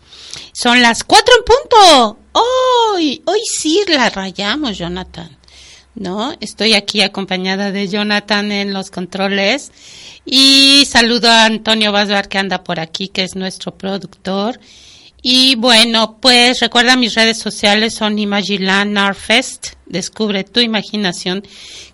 [0.53, 2.17] Son las cuatro en punto.
[2.31, 5.38] Hoy, hoy sí la rayamos, Jonathan.
[5.94, 6.34] ¿No?
[6.39, 9.72] Estoy aquí acompañada de Jonathan en los controles.
[10.25, 14.59] Y saludo a Antonio Basbar que anda por aquí, que es nuestro productor.
[15.22, 21.44] Y bueno, pues recuerda mis redes sociales son Imagiland Artfest, descubre tu imaginación,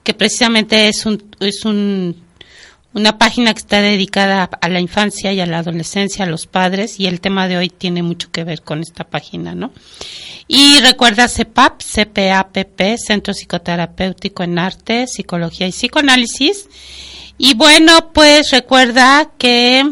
[0.03, 2.16] que precisamente es un, es un,
[2.94, 7.02] una página que está dedicada a la infancia y a la adolescencia, a los padres,
[7.02, 9.73] y el tema de hoy tiene mucho que ver con esta página, ¿no?
[10.47, 16.69] Y recuerda CEPAP, CPAPP, Centro Psicoterapéutico en Arte, Psicología y Psicoanálisis.
[17.38, 19.84] Y bueno, pues recuerda que,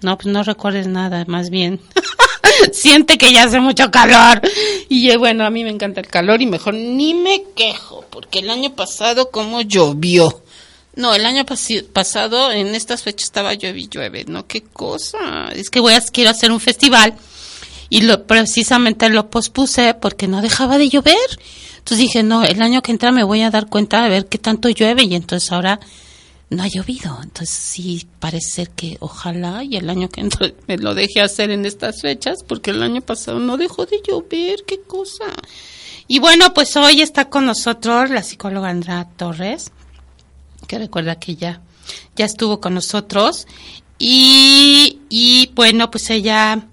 [0.00, 1.80] no, pues no recuerdes nada, más bien.
[2.72, 4.40] siente que ya hace mucho calor.
[4.88, 8.50] Y bueno, a mí me encanta el calor y mejor ni me quejo, porque el
[8.50, 10.42] año pasado como llovió.
[10.96, 11.44] No, el año
[11.92, 14.46] pasado en estas fechas estaba llueve y llueve, ¿no?
[14.46, 15.50] Qué cosa.
[15.52, 17.14] Es que voy a, quiero hacer un festival
[17.90, 21.16] y lo, precisamente lo pospuse porque no dejaba de llover.
[21.78, 24.38] Entonces dije, no, el año que entra me voy a dar cuenta de ver qué
[24.38, 25.80] tanto llueve y entonces ahora
[26.50, 27.18] no ha llovido.
[27.22, 31.64] Entonces sí parece que ojalá y el año que entra me lo deje hacer en
[31.66, 35.24] estas fechas porque el año pasado no dejó de llover, qué cosa.
[36.06, 39.72] Y bueno, pues hoy está con nosotros la psicóloga Andrea Torres,
[40.66, 41.62] que recuerda que ya,
[42.14, 43.46] ya estuvo con nosotros.
[43.98, 46.66] Y, y bueno, pues ella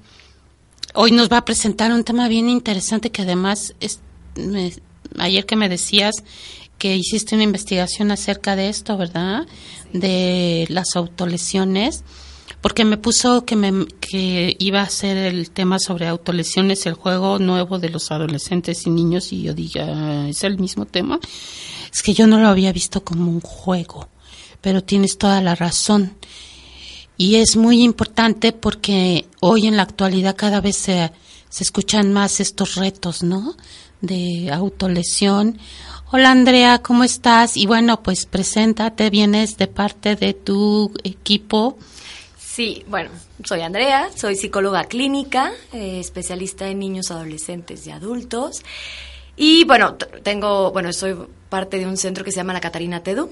[0.93, 3.99] hoy nos va a presentar un tema bien interesante que además es,
[4.35, 4.73] me-
[5.17, 6.15] ayer que me decías
[6.81, 9.45] que hiciste una investigación acerca de esto, ¿verdad?
[9.93, 12.03] De las autolesiones,
[12.59, 17.37] porque me puso que me que iba a ser el tema sobre autolesiones, el juego
[17.37, 21.19] nuevo de los adolescentes y niños y yo diga, ¿es el mismo tema?
[21.93, 24.09] Es que yo no lo había visto como un juego,
[24.59, 26.17] pero tienes toda la razón.
[27.15, 31.11] Y es muy importante porque hoy en la actualidad cada vez se,
[31.47, 33.55] se escuchan más estos retos, ¿no?
[34.01, 35.59] De autolesión.
[36.11, 37.55] Hola Andrea, ¿cómo estás?
[37.55, 41.77] Y bueno, pues preséntate, vienes de parte de tu equipo.
[42.37, 43.11] Sí, bueno,
[43.45, 48.61] soy Andrea, soy psicóloga clínica, eh, especialista en niños, adolescentes y adultos.
[49.37, 51.15] Y bueno, tengo, bueno, soy
[51.49, 53.29] parte de un centro que se llama la Catarina Tedu,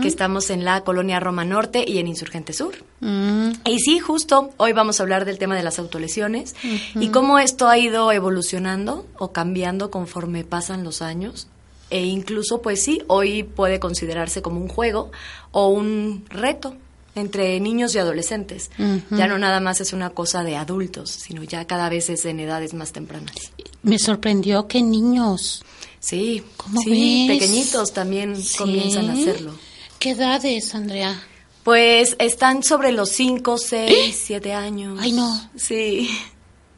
[0.00, 2.74] que estamos en la colonia Roma Norte y en Insurgente Sur.
[3.00, 6.54] Mm, Y sí, justo hoy vamos a hablar del tema de las autolesiones
[6.94, 11.48] y cómo esto ha ido evolucionando o cambiando conforme pasan los años.
[11.90, 15.10] E incluso, pues sí, hoy puede considerarse como un juego
[15.50, 16.76] o un reto
[17.16, 18.70] entre niños y adolescentes.
[19.10, 22.38] Ya no nada más es una cosa de adultos, sino ya cada vez es en
[22.40, 23.34] edades más tempranas.
[23.82, 25.62] Me sorprendió que niños.
[25.98, 27.38] Sí, ¿Cómo sí, ves?
[27.38, 28.56] pequeñitos también ¿Sí?
[28.56, 29.52] comienzan a hacerlo.
[29.98, 31.22] ¿Qué edades, Andrea?
[31.62, 34.98] Pues están sobre los 5, 6, 7 años.
[35.00, 35.50] Ay, no.
[35.56, 36.08] Sí.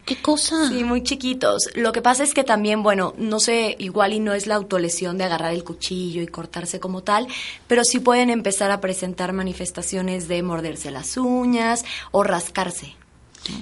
[0.04, 0.68] ¿Qué cosa?
[0.68, 1.68] Sí, muy chiquitos.
[1.74, 5.16] Lo que pasa es que también, bueno, no sé, igual y no es la autolesión
[5.16, 7.28] de agarrar el cuchillo y cortarse como tal,
[7.68, 12.96] pero sí pueden empezar a presentar manifestaciones de morderse las uñas o rascarse.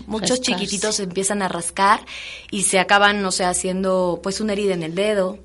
[0.06, 0.52] Muchos Rascarse.
[0.52, 2.04] chiquititos empiezan a rascar
[2.50, 5.38] y se acaban, no sé, haciendo pues una herida en el dedo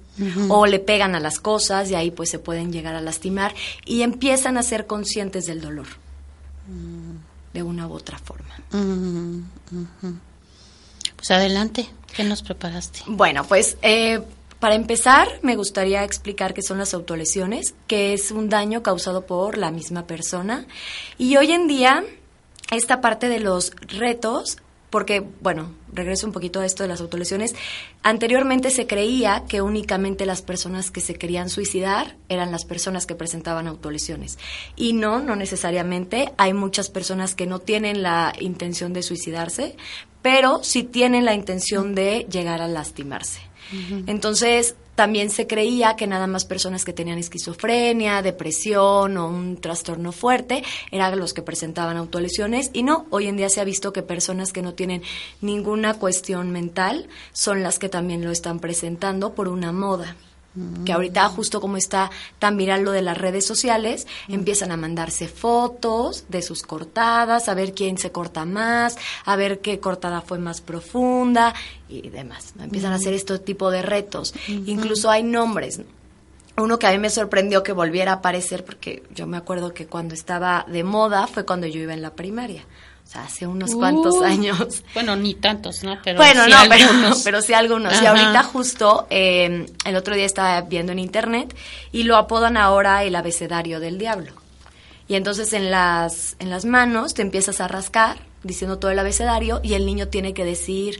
[0.47, 3.53] o le pegan a las cosas y ahí pues se pueden llegar a lastimar
[3.85, 5.87] y empiezan a ser conscientes del dolor
[7.53, 8.55] de una u otra forma.
[8.71, 9.41] Mm.
[11.15, 11.89] Pues adelante.
[12.15, 13.01] ¿Qué nos preparaste?
[13.07, 14.21] Bueno, pues eh,
[14.59, 19.57] para empezar, me gustaría explicar qué son las autolesiones, que es un daño causado por
[19.57, 20.65] la misma persona.
[21.17, 22.03] Y hoy en día,
[22.71, 24.57] esta parte de los retos
[24.95, 27.53] porque, bueno, regreso un poquito a esto de las autolesiones,
[28.01, 33.13] anteriormente se creía que únicamente las personas que se querían suicidar eran las personas que
[33.13, 34.37] presentaban autolesiones.
[34.77, 36.31] Y no, no necesariamente.
[36.37, 39.75] Hay muchas personas que no tienen la intención de suicidarse,
[40.21, 43.41] pero sí tienen la intención de llegar a lastimarse.
[44.07, 50.11] Entonces, también se creía que nada más personas que tenían esquizofrenia, depresión o un trastorno
[50.11, 52.69] fuerte eran los que presentaban autolesiones.
[52.73, 55.03] Y no, hoy en día se ha visto que personas que no tienen
[55.41, 60.15] ninguna cuestión mental son las que también lo están presentando por una moda
[60.85, 65.27] que ahorita justo como está tan viral lo de las redes sociales, empiezan a mandarse
[65.27, 70.39] fotos de sus cortadas, a ver quién se corta más, a ver qué cortada fue
[70.39, 71.53] más profunda
[71.89, 72.53] y demás.
[72.59, 74.33] Empiezan a hacer este tipo de retos.
[74.47, 75.81] Incluso hay nombres.
[76.57, 79.87] Uno que a mí me sorprendió que volviera a aparecer, porque yo me acuerdo que
[79.87, 82.65] cuando estaba de moda fue cuando yo iba en la primaria
[83.05, 84.83] o sea, hace unos cuantos años.
[84.95, 85.97] Bueno, ni tantos, ¿no?
[86.03, 86.87] Pero bueno, no, pero,
[87.23, 88.01] pero, sí algunos.
[88.01, 91.55] Y ahorita justo eh, el otro día estaba viendo en internet
[91.91, 94.31] y lo apodan ahora el abecedario del diablo.
[95.07, 99.59] Y entonces en las, en las manos te empiezas a rascar diciendo todo el abecedario
[99.63, 100.99] y el niño tiene que decir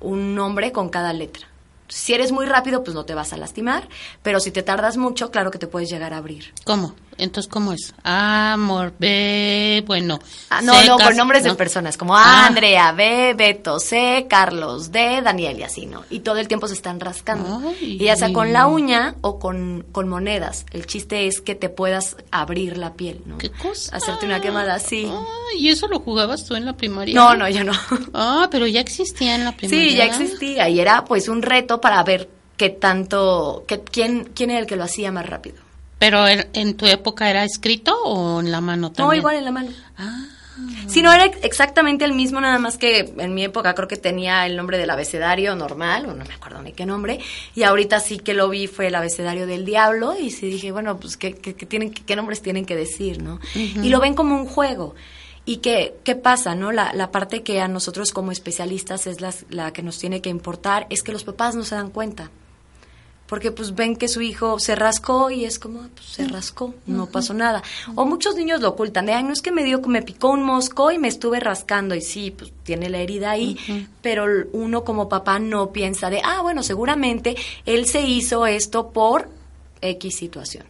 [0.00, 1.46] un nombre con cada letra.
[1.88, 3.88] Si eres muy rápido, pues no te vas a lastimar,
[4.22, 6.52] pero si te tardas mucho, claro que te puedes llegar a abrir.
[6.64, 6.94] ¿Cómo?
[7.18, 7.94] Entonces, ¿cómo es?
[8.04, 10.20] Amor, B, bueno.
[10.50, 12.46] Ah, no, no, con nombres de personas, como ah.
[12.46, 16.04] Andrea, B, Beto, C, Carlos, D, Daniel y así, ¿no?
[16.10, 17.60] Y todo el tiempo se están rascando.
[17.80, 20.64] y ya sea con la uña o con, con monedas.
[20.70, 23.38] El chiste es que te puedas abrir la piel, ¿no?
[23.38, 23.96] ¿Qué cosa?
[23.96, 25.10] Hacerte una quemada así.
[25.56, 27.14] ¿Y eso lo jugabas tú en la primaria?
[27.14, 27.72] No, no, yo no.
[28.14, 29.90] Ah, pero ya existía en la primaria.
[29.90, 34.50] Sí, ya existía y era pues un reto para ver qué tanto, qué, quién, quién
[34.50, 35.56] era el que lo hacía más rápido.
[35.98, 39.08] ¿Pero en, tu época era escrito o en la mano también?
[39.08, 39.70] No, igual en la mano.
[39.96, 40.26] Ah.
[40.88, 44.46] Sí, no era exactamente el mismo, nada más que en mi época creo que tenía
[44.46, 47.20] el nombre del abecedario normal, o no me acuerdo ni qué nombre,
[47.54, 50.98] y ahorita sí que lo vi fue el abecedario del diablo, y sí dije, bueno,
[50.98, 53.38] pues qué, qué, tienen, qué nombres tienen que decir, ¿no?
[53.54, 54.94] Y lo ven como un juego.
[55.44, 56.72] ¿Y qué, qué pasa, no?
[56.72, 60.28] La, la parte que a nosotros como especialistas es la, la que nos tiene que
[60.28, 62.30] importar es que los papás no se dan cuenta
[63.28, 67.06] porque pues ven que su hijo se rascó y es como, pues se rascó, no
[67.06, 67.62] pasó nada.
[67.94, 70.42] O muchos niños lo ocultan, de, ay, no es que me dio, me picó un
[70.42, 73.58] mosco y me estuve rascando y sí, pues tiene la herida ahí,
[74.02, 77.36] pero uno como papá no piensa de, ah, bueno, seguramente
[77.66, 79.28] él se hizo esto por
[79.82, 80.64] X situación.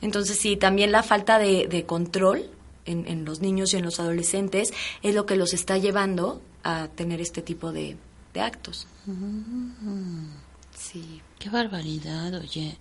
[0.00, 2.50] Entonces sí, también la falta de, control
[2.84, 4.72] en, en, los niños y en los adolescentes
[5.02, 7.96] es lo que los está llevando a tener este tipo de,
[8.34, 8.86] actos.
[10.92, 11.20] Sí.
[11.38, 12.76] Qué barbaridad, oye.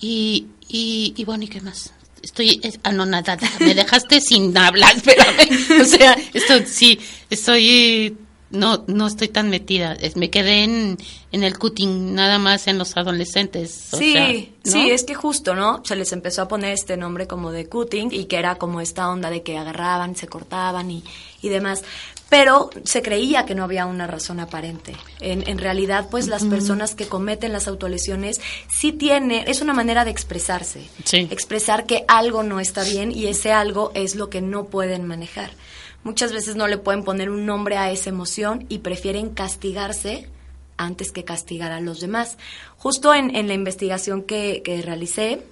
[0.00, 1.92] Y, y, y bueno, ¿y qué más?
[2.22, 3.48] Estoy anonadada.
[3.60, 5.80] Me dejaste sin hablar, espérame.
[5.82, 6.98] O sea, esto sí,
[7.28, 8.16] estoy
[8.52, 9.96] no no estoy tan metida.
[10.14, 10.98] Me quedé en,
[11.32, 13.72] en el cutting nada más en los adolescentes.
[13.98, 15.82] sí, sí, es que justo, ¿no?
[15.84, 19.08] Se les empezó a poner este nombre como de cutting y que era como esta
[19.08, 21.02] onda de que agarraban, se cortaban y,
[21.40, 21.82] y demás
[22.32, 24.96] pero se creía que no había una razón aparente.
[25.20, 28.40] En, en realidad, pues las personas que cometen las autolesiones
[28.70, 30.80] sí tiene, es una manera de expresarse,
[31.12, 35.50] expresar que algo no está bien y ese algo es lo que no pueden manejar.
[36.04, 40.26] Muchas veces no le pueden poner un nombre a esa emoción y prefieren castigarse
[40.78, 42.38] antes que castigar a los demás.
[42.78, 45.42] Justo en, en la investigación que, que realicé,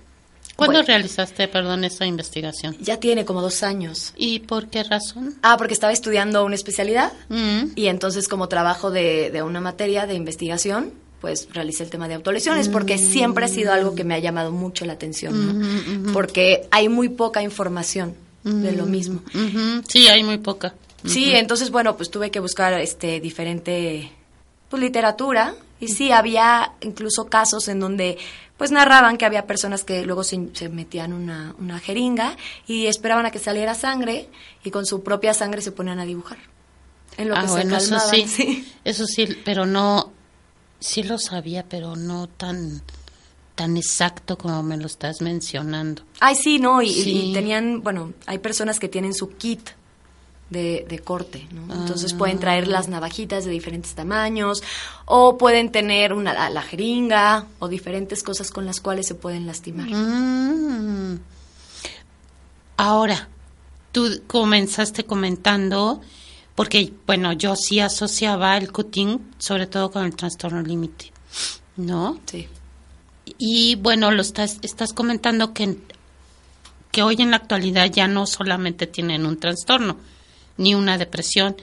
[0.67, 2.77] ¿Cuándo realizaste, perdón, esa investigación?
[2.81, 4.13] Ya tiene como dos años.
[4.17, 5.35] ¿Y por qué razón?
[5.43, 7.73] Ah, porque estaba estudiando una especialidad mm.
[7.77, 12.15] y entonces como trabajo de, de, una materia de investigación, pues realicé el tema de
[12.15, 12.99] autolesiones porque mm.
[12.99, 16.13] siempre ha sido algo que me ha llamado mucho la atención, ¿no?
[16.13, 19.23] Porque hay muy poca información de lo mismo.
[19.87, 20.75] Sí, hay muy poca.
[21.05, 24.13] Sí, entonces, bueno, pues tuve que buscar este diferente
[24.69, 28.19] pues, literatura y sí, había incluso casos en donde
[28.61, 30.37] pues narraban que había personas que luego se,
[30.69, 32.37] metían una, una, jeringa
[32.67, 34.29] y esperaban a que saliera sangre
[34.63, 36.37] y con su propia sangre se ponían a dibujar.
[37.17, 40.13] En lo ah, que se eso sí, eso sí, pero no,
[40.79, 42.83] sí lo sabía, pero no tan
[43.55, 46.03] tan exacto como me lo estás mencionando.
[46.21, 49.71] Ay, sí, no, y tenían, bueno, hay personas que tienen su kit
[50.51, 51.73] de, corte, ¿no?
[51.73, 52.41] Entonces pueden ah.
[52.41, 54.63] traer las navajitas de diferentes tamaños
[55.07, 59.89] o pueden tener una, la, jeringa o diferentes cosas con las cuales se pueden lastimar.
[59.89, 61.21] Mm.
[62.77, 63.29] Ahora,
[63.93, 66.01] tú comenzaste comentando
[66.55, 71.13] porque, bueno, yo sí asociaba el cutting sobre todo con el trastorno límite,
[71.77, 72.19] ¿no?
[72.27, 72.49] Sí.
[73.39, 75.79] Y bueno, lo estás, estás comentando que,
[76.91, 79.97] que hoy en la actualidad ya no solamente tienen un trastorno,
[80.61, 81.57] ni una depresión,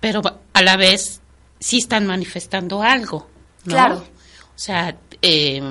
[0.00, 0.20] pero
[0.52, 1.20] a la vez
[1.60, 3.28] sí están manifestando algo.
[3.64, 3.72] ¿no?
[3.72, 3.96] Claro.
[3.96, 5.62] O sea, eh,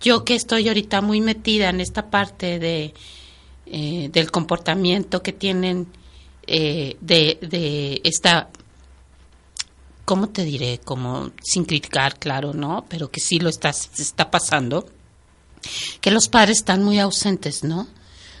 [0.00, 2.94] yo que estoy ahorita muy metida en esta parte de
[3.66, 5.88] eh, del comportamiento que tienen
[6.46, 8.50] eh, de, de esta
[10.04, 10.80] ¿cómo te diré?
[10.84, 12.84] Como sin criticar, claro, ¿no?
[12.88, 14.86] Pero que sí lo está, está pasando,
[16.00, 17.88] que los padres están muy ausentes, ¿no?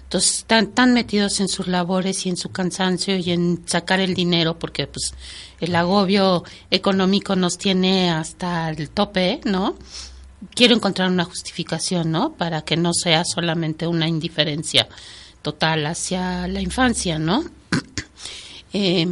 [0.04, 4.14] Entonces están tan metidos en sus labores y en su cansancio y en sacar el
[4.14, 5.14] dinero, porque pues
[5.60, 9.76] el agobio económico nos tiene hasta el tope, ¿no?
[10.54, 12.34] Quiero encontrar una justificación, ¿no?
[12.34, 14.88] Para que no sea solamente una indiferencia
[15.42, 17.44] total hacia la infancia, ¿no?
[18.72, 19.08] eh,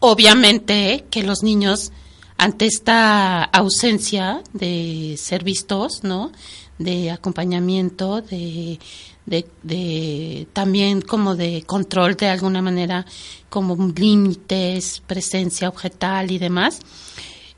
[0.00, 1.92] obviamente que los niños
[2.40, 6.32] ante esta ausencia de ser vistos, ¿no?
[6.78, 8.78] De acompañamiento, de,
[9.26, 13.06] de, de también como de control de alguna manera,
[13.48, 16.80] como límites, presencia objetal y demás,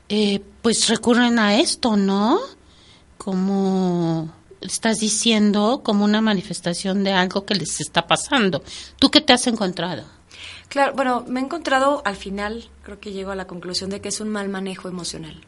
[0.09, 2.39] eh, pues recurren a esto, ¿no?
[3.17, 8.63] Como estás diciendo, como una manifestación de algo que les está pasando.
[8.99, 10.03] ¿Tú qué te has encontrado?
[10.69, 14.09] Claro, bueno, me he encontrado al final, creo que llego a la conclusión de que
[14.09, 15.41] es un mal manejo emocional.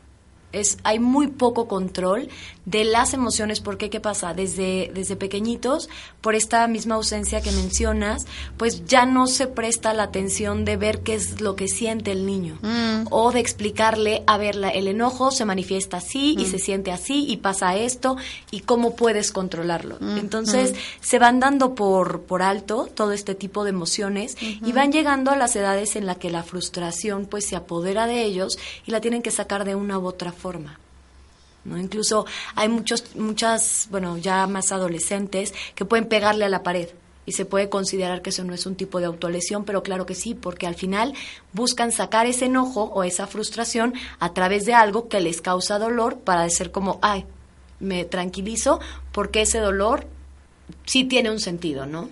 [0.56, 2.30] Es, hay muy poco control
[2.66, 4.34] de las emociones, porque ¿qué pasa?
[4.34, 5.88] Desde, desde pequeñitos,
[6.22, 8.26] por esta misma ausencia que mencionas,
[8.58, 12.26] pues ya no se presta la atención de ver qué es lo que siente el
[12.26, 12.58] niño.
[12.64, 13.08] Mm.
[13.12, 17.26] O de explicarle, a ver, la- el enojo se manifiesta así y se siente así
[17.30, 18.16] y pasa esto
[18.50, 19.98] y cómo puedes controlarlo.
[20.18, 25.30] Entonces, se van dando por, por alto todo este tipo de emociones y van llegando
[25.32, 28.58] a las edades en las que la frustración pues se apodera de ellos
[28.88, 30.80] y la tienen que sacar de una u otra forma.
[31.64, 31.80] ¿no?
[31.80, 36.90] Incluso hay muchos, muchas, bueno, ya más adolescentes que pueden pegarle a la pared
[37.25, 40.14] y se puede considerar que eso no es un tipo de autolesión, pero claro que
[40.14, 41.16] sí, porque al final
[41.52, 46.20] buscan sacar ese enojo o esa frustración a través de algo que les causa dolor
[46.20, 47.25] para decir como, ay,
[47.80, 48.80] me tranquilizo
[49.12, 50.06] porque ese dolor
[50.86, 52.08] sí tiene un sentido, ¿no?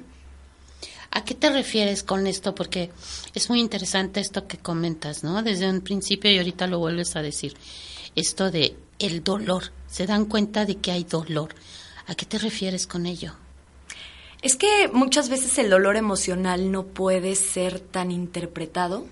[1.11, 2.55] ¿A qué te refieres con esto?
[2.55, 2.89] Porque
[3.35, 5.43] es muy interesante esto que comentas, ¿no?
[5.43, 7.55] Desde un principio y ahorita lo vuelves a decir.
[8.15, 9.71] Esto de el dolor.
[9.87, 11.55] Se dan cuenta de que hay dolor.
[12.07, 13.33] ¿A qué te refieres con ello?
[14.41, 19.05] Es que muchas veces el dolor emocional no puede ser tan interpretado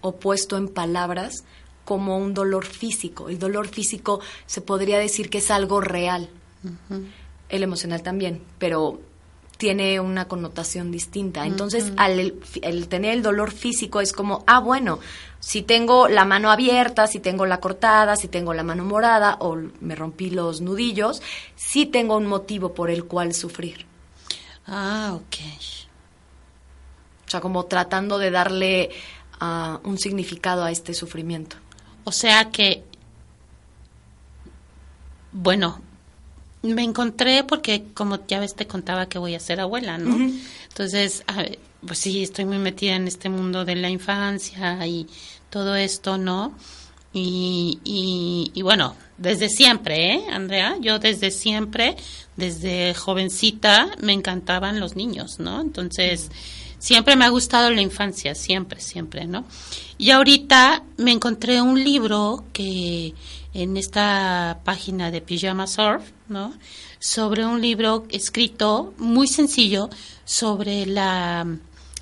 [0.00, 1.44] o puesto en palabras
[1.84, 3.28] como un dolor físico.
[3.28, 6.30] El dolor físico se podría decir que es algo real.
[7.48, 9.00] El emocional también, pero
[9.58, 11.44] tiene una connotación distinta.
[11.44, 15.00] Entonces, al el, tener el dolor físico es como, ah, bueno,
[15.40, 19.56] si tengo la mano abierta, si tengo la cortada, si tengo la mano morada o
[19.80, 21.20] me rompí los nudillos,
[21.56, 23.84] sí tengo un motivo por el cual sufrir.
[24.68, 25.36] Ah, ok.
[27.26, 28.90] O sea, como tratando de darle
[29.40, 31.56] ah, un significado a este sufrimiento.
[32.04, 32.84] O sea que,
[35.32, 35.82] bueno,
[36.62, 40.16] me encontré porque como ya ves te contaba que voy a ser abuela, ¿no?
[40.68, 45.06] Entonces, ver, pues sí, estoy muy metida en este mundo de la infancia y
[45.50, 46.54] todo esto, ¿no?
[47.12, 50.76] Y, y, y bueno, desde siempre, ¿eh, Andrea?
[50.80, 51.96] Yo desde siempre,
[52.36, 55.60] desde jovencita, me encantaban los niños, ¿no?
[55.60, 56.30] Entonces,
[56.78, 59.44] siempre me ha gustado la infancia, siempre, siempre, ¿no?
[59.98, 63.14] Y ahorita me encontré un libro que
[63.54, 66.52] en esta página de Pijama Surf, ¿no?
[66.98, 69.88] Sobre un libro escrito muy sencillo
[70.24, 71.46] sobre la,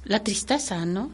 [0.04, 1.10] la tristeza, ¿no?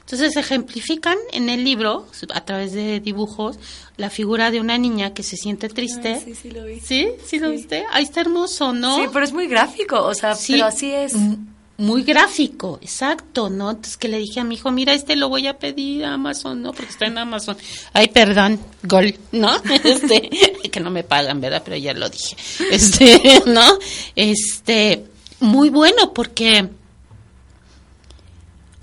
[0.00, 3.58] Entonces ejemplifican en el libro, a través de dibujos,
[3.96, 6.20] la figura de una niña que se siente triste.
[6.22, 6.80] sí, sí lo vi.
[6.80, 7.08] ¿Sí?
[7.24, 7.84] ¿Sí lo viste?
[7.90, 8.96] Ahí está hermoso, ¿no?
[8.96, 11.14] Sí, pero es muy gráfico, o sea, Sí, pero así es.
[11.14, 11.38] m-
[11.76, 13.70] Muy gráfico, exacto, ¿no?
[13.70, 16.62] Entonces que le dije a mi hijo, mira, este lo voy a pedir a Amazon,
[16.62, 16.72] ¿no?
[16.72, 17.56] Porque está en Amazon.
[17.92, 19.50] Ay, perdón, gol, ¿no?
[19.84, 20.30] Este,
[20.70, 21.62] que no me pagan, ¿verdad?
[21.64, 22.36] Pero ya lo dije.
[22.70, 23.78] Este, ¿no?
[24.14, 25.04] Este,
[25.40, 26.68] muy bueno porque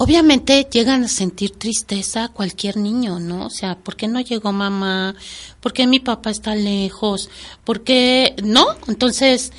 [0.02, 3.46] obviamente llegan a sentir tristeza cualquier niño, ¿no?
[3.46, 5.14] O sea, ¿por qué no llegó mamá?
[5.60, 7.30] ¿Por qué mi papá está lejos?
[7.64, 8.66] ¿Por qué no?
[8.88, 9.52] Entonces,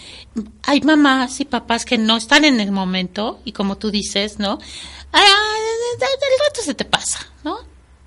[0.64, 4.58] hay mamás y papás que no están en el momento y como tú dices, ¿no?
[5.12, 5.54] Ah,
[6.00, 7.58] del rato se te pasa, ¿no?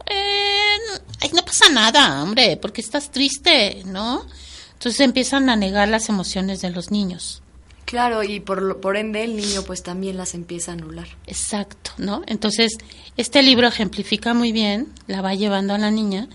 [0.05, 4.25] Eh, no pasa nada, hombre, porque estás triste, ¿no?
[4.73, 7.41] Entonces empiezan a negar las emociones de los niños.
[7.85, 11.07] Claro, y por, por ende el niño pues también las empieza a anular.
[11.27, 12.23] Exacto, ¿no?
[12.25, 12.77] Entonces,
[13.15, 16.27] este libro ejemplifica muy bien, la va llevando a la niña,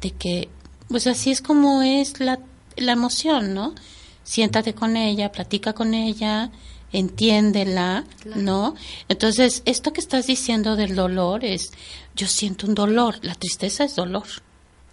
[0.00, 0.48] de que,
[0.88, 2.40] pues así es como es la,
[2.76, 3.74] la emoción, ¿no?
[4.22, 6.50] Siéntate con ella, platica con ella,
[6.92, 8.04] entiéndela,
[8.36, 8.74] ¿no?
[9.08, 11.72] Entonces, esto que estás diciendo del dolor es,
[12.16, 14.26] yo siento un dolor, la tristeza es dolor.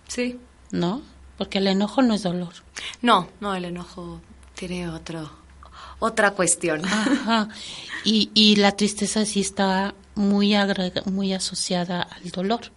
[0.09, 0.37] Sí.
[0.71, 1.01] ¿No?
[1.37, 2.53] Porque el enojo no es dolor.
[3.01, 4.19] No, no, el enojo
[4.55, 5.40] tiene otro
[6.01, 6.84] otra cuestión.
[6.86, 7.48] Ajá.
[8.03, 10.55] Y, y la tristeza sí está muy,
[11.05, 12.72] muy asociada al dolor,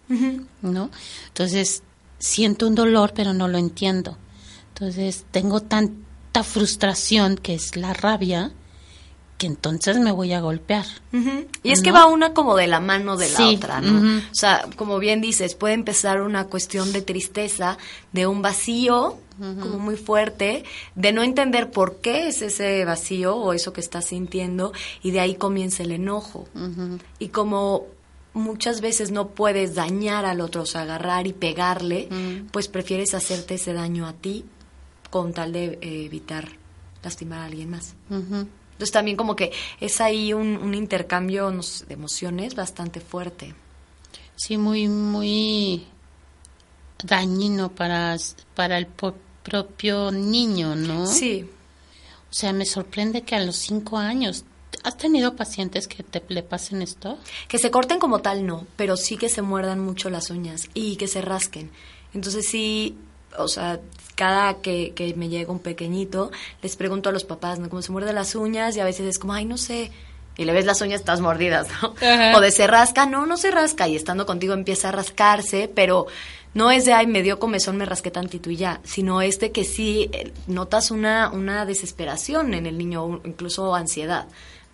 [0.61, 0.89] ¿no?
[1.27, 1.83] Entonces,
[2.19, 4.17] siento un dolor, pero no lo entiendo.
[4.69, 8.51] Entonces, tengo tanta frustración, que es la rabia,
[9.37, 10.85] que entonces me voy a golpear.
[11.63, 14.19] Y es que va una como de la mano de la otra, ¿no?
[14.31, 17.77] O sea, como bien dices, puede empezar una cuestión de tristeza,
[18.13, 20.63] de un vacío como muy fuerte,
[20.95, 24.73] de no entender por qué es ese vacío o eso que estás sintiendo,
[25.03, 26.47] y de ahí comienza el enojo.
[27.19, 27.87] Y como
[28.33, 32.09] muchas veces no puedes dañar al otro, o sea, agarrar y pegarle,
[32.51, 34.45] pues prefieres hacerte ese daño a ti
[35.09, 36.49] con tal de eh, evitar
[37.01, 37.95] lastimar a alguien más.
[38.09, 43.55] Entonces también como que es ahí un, intercambio de emociones bastante fuerte.
[44.35, 45.85] Sí, muy, muy
[47.01, 48.17] dañino para,
[48.53, 48.87] para el
[49.45, 51.07] propio niño, ¿no?
[51.07, 51.49] Sí.
[52.29, 54.43] O sea, me sorprende que a los cinco años
[54.83, 57.17] ¿Has tenido pacientes que te le pasen esto?
[57.47, 60.95] Que se corten como tal, no, pero sí que se muerdan mucho las uñas y
[60.97, 61.71] que se rasquen.
[62.13, 62.95] Entonces sí,
[63.37, 63.79] o sea,
[64.13, 67.69] cada que, que me llega un pequeñito, les pregunto a los papás, ¿no?
[67.69, 69.91] Cómo se muerde las uñas y a veces es como, ay, no sé.
[70.37, 71.95] Y le ves las uñas, estás mordidas, ¿no?
[72.37, 73.87] O de se rasca, no, no se rasca.
[73.87, 76.07] Y estando contigo empieza a rascarse, pero
[76.55, 79.65] no es de, ay, me dio comezón, me rasqué tantito y ya, sino este que
[79.65, 84.27] sí eh, notas una, una desesperación en el niño, incluso ansiedad.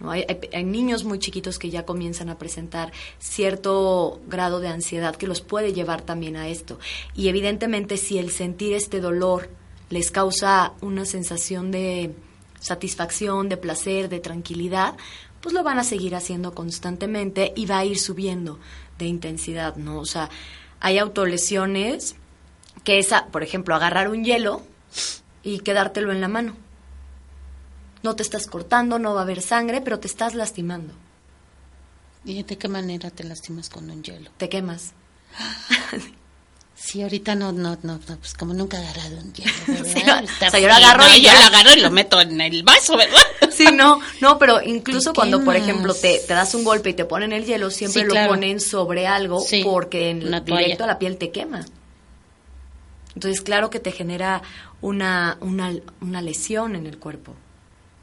[0.07, 5.27] Hay, hay, niños muy chiquitos que ya comienzan a presentar cierto grado de ansiedad que
[5.27, 6.79] los puede llevar también a esto.
[7.15, 9.49] Y evidentemente si el sentir este dolor
[9.89, 12.13] les causa una sensación de
[12.59, 14.95] satisfacción, de placer, de tranquilidad,
[15.41, 18.59] pues lo van a seguir haciendo constantemente y va a ir subiendo
[18.99, 19.99] de intensidad, ¿no?
[19.99, 20.29] O sea,
[20.81, 22.15] hay autolesiones
[22.83, 24.63] que esa, por ejemplo, agarrar un hielo
[25.43, 26.55] y quedártelo en la mano.
[28.03, 30.93] No te estás cortando, no va a haber sangre, pero te estás lastimando.
[32.25, 34.31] ¿Y de qué manera te lastimas con un hielo?
[34.37, 34.93] Te quemas.
[36.83, 40.67] Sí, ahorita no, no, no, pues como nunca he agarrado un hielo, o sea, yo
[40.67, 43.21] lo agarro y yo lo agarro y lo meto en el vaso, ¿verdad?
[43.51, 47.05] sí, no, no, pero incluso cuando, por ejemplo, te, te, das un golpe y te
[47.05, 51.29] ponen el hielo, siempre lo ponen sobre algo porque en directo a la piel te
[51.29, 51.63] quema.
[53.13, 54.41] Entonces, claro que te genera
[54.81, 57.35] una, una, una lesión en el cuerpo.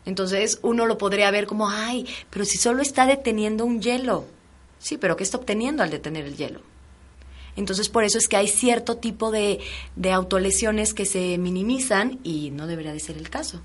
[0.05, 4.27] Entonces, uno lo podría ver como, ay, pero si solo está deteniendo un hielo.
[4.79, 6.61] Sí, pero ¿qué está obteniendo al detener el hielo?
[7.59, 9.59] Entonces, por eso es que hay cierto tipo de,
[9.97, 13.61] de autolesiones que se minimizan y no debería de ser el caso.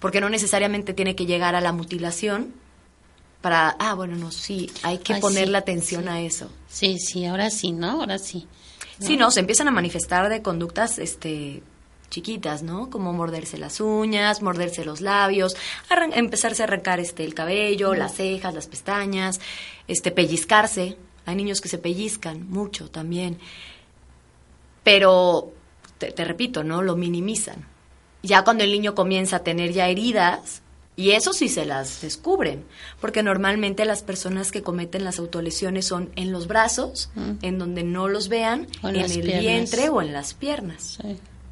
[0.00, 2.52] Porque no necesariamente tiene que llegar a la mutilación
[3.40, 6.50] para, ah, bueno, no, sí, hay que poner la atención a eso.
[6.68, 8.00] Sí, sí, ahora sí, ¿no?
[8.00, 8.48] Ahora sí.
[8.98, 11.62] Sí, no, se empiezan a manifestar de conductas este,
[12.10, 12.90] chiquitas, ¿no?
[12.90, 15.56] Como morderse las uñas, morderse los labios,
[16.14, 19.40] empezarse a arrancar este, el cabello, las cejas, las pestañas,
[19.88, 23.38] este, pellizcarse, hay niños que se pellizcan mucho también.
[24.82, 25.52] Pero,
[25.98, 26.82] te, repito, ¿no?
[26.82, 27.66] Lo minimizan.
[28.22, 30.62] Ya cuando el niño comienza a tener ya heridas,
[30.96, 32.64] y eso sí se las descubren,
[33.00, 37.10] porque normalmente las personas que cometen las autolesiones son en los brazos,
[37.42, 40.98] en donde no los vean, en, el vientre o en las piernas.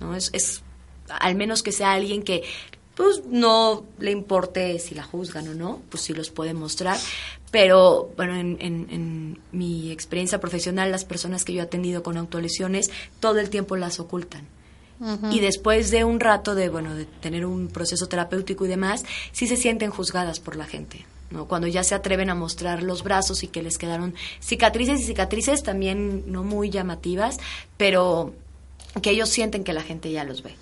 [0.00, 0.14] ¿no?
[0.14, 0.62] Es, es,
[1.08, 2.42] al menos que sea alguien que
[2.98, 6.98] pues no le importe si la juzgan o no, pues sí los puede mostrar.
[7.52, 12.90] Pero bueno, en, en, mi experiencia profesional, las personas que yo he atendido con autolesiones,
[13.20, 14.48] todo el tiempo las ocultan.
[15.30, 19.46] Y después de un rato de, bueno, de tener un proceso terapéutico y demás, sí
[19.46, 21.06] se sienten juzgadas por la gente.
[21.30, 21.46] ¿no?
[21.46, 25.62] Cuando ya se atreven a mostrar los brazos y que les quedaron cicatrices y cicatrices
[25.62, 27.38] también no muy llamativas,
[27.76, 28.34] pero
[29.00, 30.56] que ellos sienten que la gente ya los ve.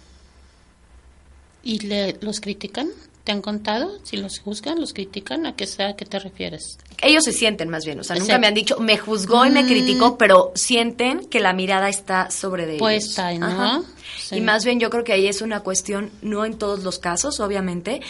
[1.66, 2.90] ¿Y le, los critican?
[3.24, 3.98] ¿Te han contado?
[4.04, 6.78] Si los juzgan, los critican, ¿a qué, a qué te refieres?
[7.02, 9.64] Ellos se sienten más bien, o sea, nunca me han dicho, me juzgó y me
[9.64, 9.66] mm.
[9.66, 12.82] criticó, pero sienten que la mirada está sobre de ellos.
[12.82, 13.84] Puesta, ¿no?
[14.30, 17.40] Y más bien yo creo que ahí es una cuestión, no en todos los casos,
[17.40, 18.00] obviamente,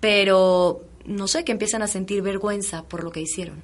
[0.00, 3.62] pero no sé, que empiezan a sentir vergüenza por lo que hicieron.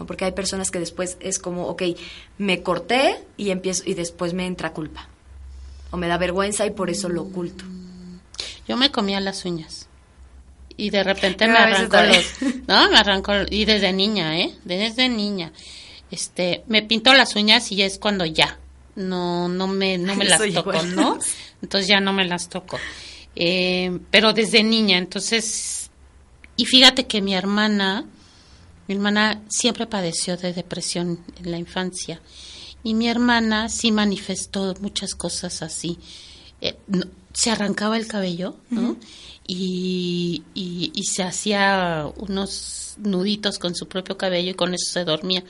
[0.00, 0.06] ¿no?
[0.06, 1.82] Porque hay personas que después es como, ok,
[2.38, 5.08] me corté y empiezo y después me entra culpa.
[5.92, 7.64] O me da vergüenza y por eso lo oculto.
[8.68, 9.88] Yo me comía las uñas
[10.76, 12.24] y de repente me No, arrancó los,
[12.66, 14.54] no, me arrancó, y desde niña, ¿eh?
[14.64, 15.52] Desde niña.
[16.10, 18.58] Este, me pinto las uñas y es cuando ya,
[18.94, 20.94] no, no me, no me Ay, las toco, igual.
[20.94, 21.18] ¿no?
[21.62, 22.78] Entonces ya no me las toco.
[23.34, 25.90] Eh, pero desde niña, entonces,
[26.56, 28.04] y fíjate que mi hermana,
[28.88, 32.20] mi hermana siempre padeció de depresión en la infancia.
[32.82, 35.98] Y mi hermana sí manifestó muchas cosas así.
[36.60, 37.04] Eh, no-
[37.36, 38.96] se arrancaba el cabello, ¿no?
[39.46, 45.04] y, y, y se hacía unos nuditos con su propio cabello y con eso se
[45.04, 45.44] dormía.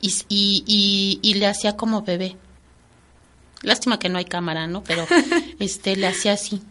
[0.00, 2.36] Y, y, y, y le hacía como bebé.
[3.62, 4.84] Lástima que no hay cámara, ¿no?
[4.84, 5.04] Pero
[5.58, 6.62] este le hacía así.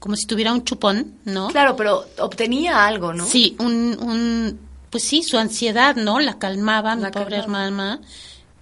[0.00, 1.46] Como si tuviera un chupón, ¿no?
[1.48, 3.24] Claro, pero obtenía algo, ¿no?
[3.24, 4.58] Sí, un, un,
[4.90, 6.18] pues sí, su ansiedad, ¿no?
[6.18, 7.66] La calmaba, mi pobre calmaba.
[7.66, 8.00] hermana.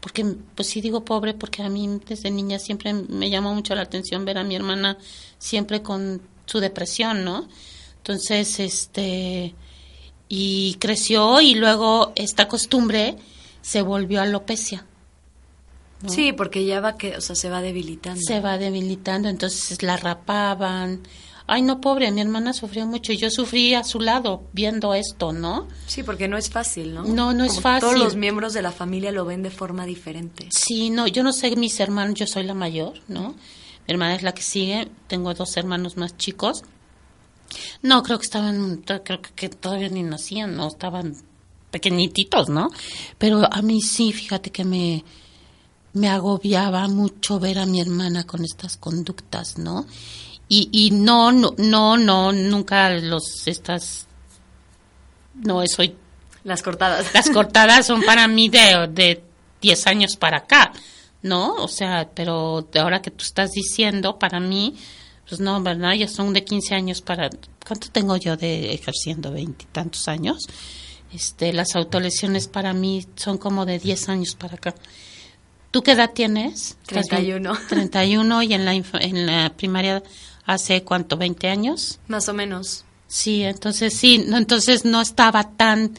[0.03, 3.83] Porque, pues sí digo pobre, porque a mí desde niña siempre me llamó mucho la
[3.83, 4.99] atención ver a mi hermana
[5.39, 7.47] siempre con su depresión, ¿no?
[7.99, 9.55] Entonces, este,
[10.29, 13.17] y creció y luego esta costumbre
[13.61, 14.85] se volvió alopecia.
[16.03, 16.09] ¿no?
[16.09, 18.21] Sí, porque ya va que, o sea, se va debilitando.
[18.21, 21.03] se va debilitando, entonces la rapaban.
[21.55, 25.35] Ay, no, pobre, mi hermana sufrió mucho y yo sufrí a su lado viendo esto,
[25.35, 25.69] ¿no?
[25.85, 27.05] Sí, porque no es fácil, ¿no?
[27.05, 27.91] No, no es fácil.
[27.91, 30.49] Todos los miembros de la familia lo ven de forma diferente.
[30.51, 33.33] Sí, no, yo no sé mis hermanos, yo soy la mayor, ¿no?
[33.87, 36.63] Mi hermana es la que sigue, tengo dos hermanos más chicos.
[37.83, 41.15] No, creo que estaban, creo que, que todavía ni nacían, no, estaban
[41.71, 42.71] pequeñititos, ¿no?
[43.19, 45.05] Pero a mí sí, fíjate que me,
[45.93, 49.85] me agobiaba mucho ver a mi hermana con estas conductas, ¿no?
[50.55, 54.07] Y, y no, no, no, no, nunca los, estas,
[55.33, 55.97] no, soy
[56.45, 57.07] Las cortadas.
[57.15, 59.25] las cortadas son para mí de, de
[59.63, 60.75] 10 años para acá,
[61.23, 61.55] ¿no?
[61.55, 64.77] O sea, pero de ahora que tú estás diciendo, para mí,
[65.27, 65.95] pues no, ¿verdad?
[65.95, 67.31] Ya son de 15 años para...
[67.67, 69.33] ¿Cuánto tengo yo de ejerciendo?
[69.33, 70.37] Veintitantos años.
[71.15, 74.75] Este, las autolesiones para mí son como de 10 años para acá.
[75.71, 76.77] ¿Tú qué edad tienes?
[76.83, 77.43] ¿Estás bien?
[77.45, 77.59] 31.
[77.71, 80.03] 31 y en la, en la primaria
[80.47, 81.99] hace cuánto, 20 años?
[82.09, 82.85] Más o menos.
[83.09, 85.93] Sí, entonces sí, no, entonces no estaba tan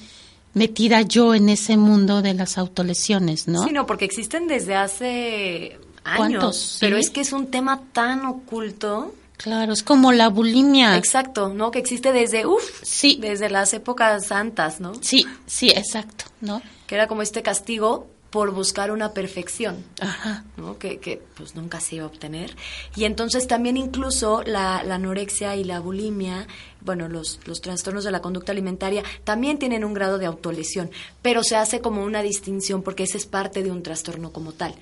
[0.54, 3.64] metida yo en ese mundo de las autolesiones, ¿no?
[3.64, 6.18] Sí, no, porque existen desde hace años.
[6.18, 6.78] ¿Cuántos?
[6.80, 9.14] Pero es que es un tema tan oculto.
[9.38, 10.96] Claro, es como la bulimia.
[10.98, 11.72] Exacto, ¿no?
[11.72, 13.18] Que existe desde, uff, Sí.
[13.20, 14.94] desde las épocas santas, ¿no?
[15.02, 16.62] Sí, sí, exacto, ¿no?
[16.88, 19.86] Que era como este castigo por buscar una perfección.
[20.02, 20.44] Ajá.
[20.58, 20.80] ¿no?
[20.80, 22.56] que, que pues nunca se iba a obtener.
[22.96, 26.48] Y entonces también incluso la, la anorexia y la bulimia,
[26.86, 30.90] bueno, los, los trastornos de la conducta alimentaria también tienen un grado de autolesión,
[31.22, 34.76] pero se hace como una distinción porque ese es parte de un trastorno como tal.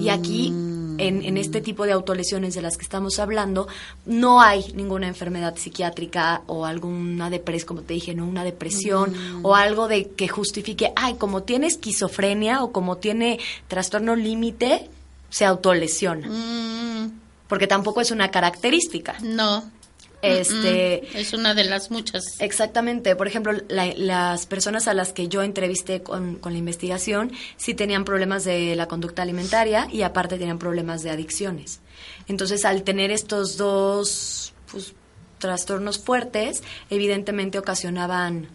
[0.00, 3.68] Y aquí, en, en este tipo de autolesiones de las que estamos hablando,
[4.06, 8.26] no hay ninguna enfermedad psiquiátrica o alguna depresión, como te dije, ¿no?
[8.26, 14.16] Una depresión o algo de que justifique, ay, como tiene esquizofrenia o como tiene trastorno
[14.16, 14.88] límite,
[15.30, 16.28] se autolesiona.
[16.28, 17.12] Mm,
[17.48, 19.16] Porque tampoco es una característica.
[19.22, 19.77] no.
[20.22, 21.18] Este.
[21.20, 22.24] Es una de las muchas.
[22.40, 23.14] Exactamente.
[23.16, 27.74] Por ejemplo, la- las personas a las que yo entrevisté con, con la investigación sí
[27.74, 31.80] tenían problemas de la conducta alimentaria y aparte tenían problemas de adicciones.
[32.26, 34.92] Entonces, al tener estos dos pues,
[35.38, 38.48] trastornos fuertes, evidentemente ocasionaban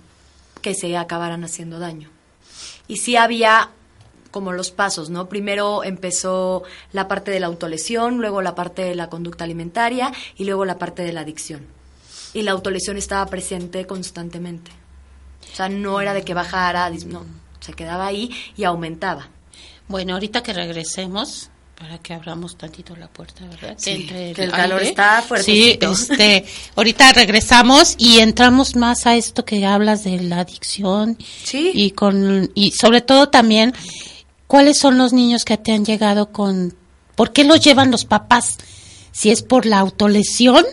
[0.61, 2.09] que se acabaran haciendo daño.
[2.87, 3.69] Y sí había
[4.33, 5.29] como los pasos, ¿no?
[5.29, 10.43] Primero empezó la parte de la autolesión, luego la parte de la conducta alimentaria y
[10.43, 11.65] luego la parte de la adicción.
[12.33, 14.71] Y la autolesión estaba presente constantemente.
[15.53, 17.23] O sea, no era de que bajara, no,
[17.59, 19.29] se quedaba ahí y aumentaba.
[19.87, 23.75] Bueno, ahorita que regresemos, para que abramos tantito la puerta, ¿verdad?
[23.77, 25.91] Sí, entre que el calor está Sí, fuertecito.
[25.91, 31.71] este, ahorita regresamos y entramos más a esto que hablas de la adicción Sí.
[31.73, 33.73] y con y sobre todo también
[34.53, 36.75] cuáles son los niños que te han llegado con
[37.15, 38.59] por qué los llevan los papás
[39.11, 40.63] si es por la autolesión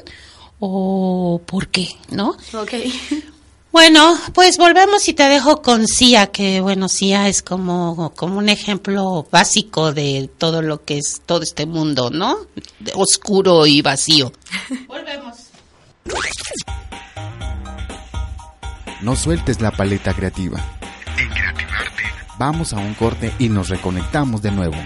[0.59, 2.37] o por qué, ¿no?
[2.53, 2.75] Ok.
[3.73, 8.49] Bueno, pues volvemos y te dejo con Cia, que bueno, Cia es como, como un
[8.51, 12.37] ejemplo básico de todo lo que es todo este mundo, ¿no?
[12.95, 14.33] Oscuro y vacío.
[14.89, 15.37] Volvemos.
[19.01, 20.80] No sueltes la paleta creativa.
[22.41, 24.77] Vamos a un corte y nos reconectamos de nuevo.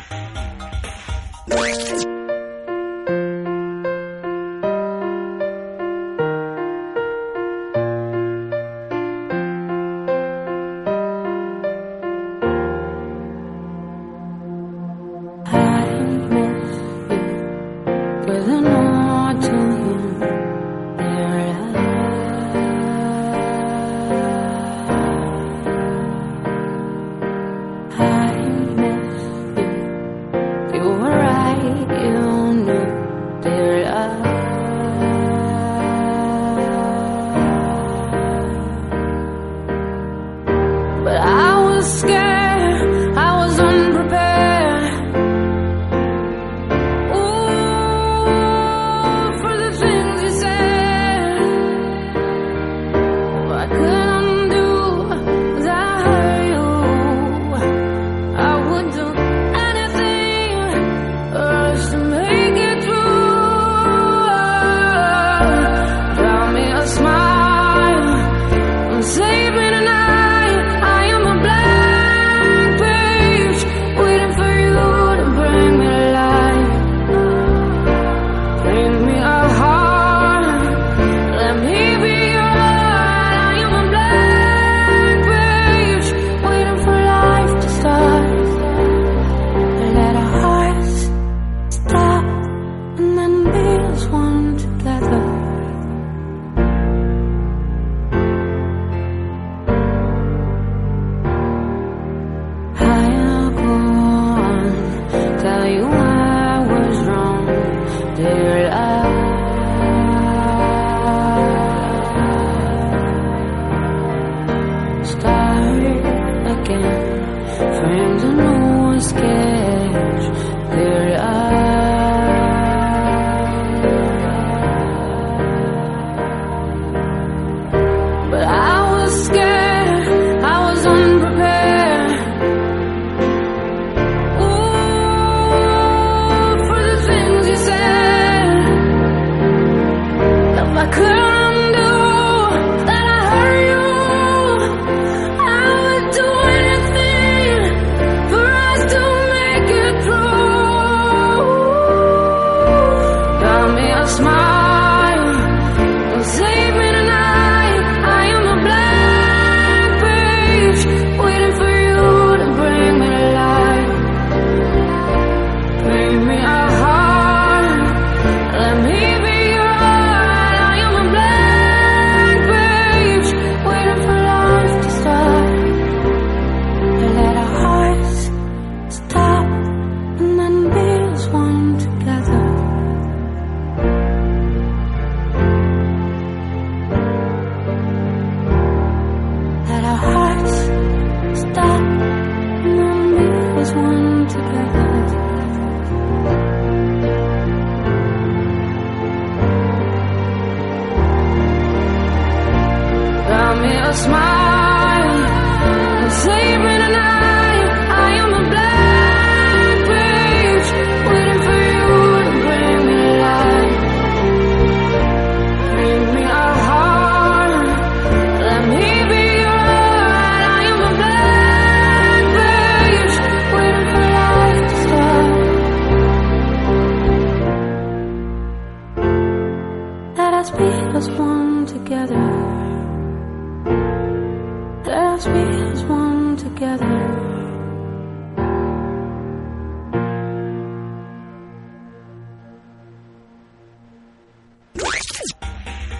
[27.96, 28.33] I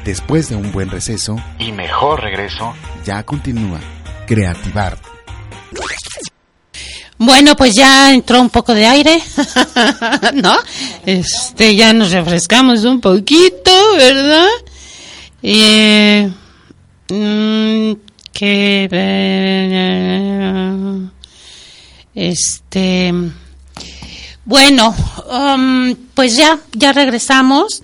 [0.05, 3.81] Después de un buen receso y mejor regreso, ya continúa
[4.27, 4.99] Creativar.
[7.17, 9.23] Bueno, pues ya entró un poco de aire,
[10.35, 10.55] ¿no?
[11.07, 14.49] Este, ya nos refrescamos un poquito, ¿verdad?
[15.43, 16.31] Eh,
[17.09, 17.93] mm,
[18.33, 18.89] que
[22.15, 23.13] este
[24.45, 24.95] bueno
[25.31, 27.84] um, pues ya ya regresamos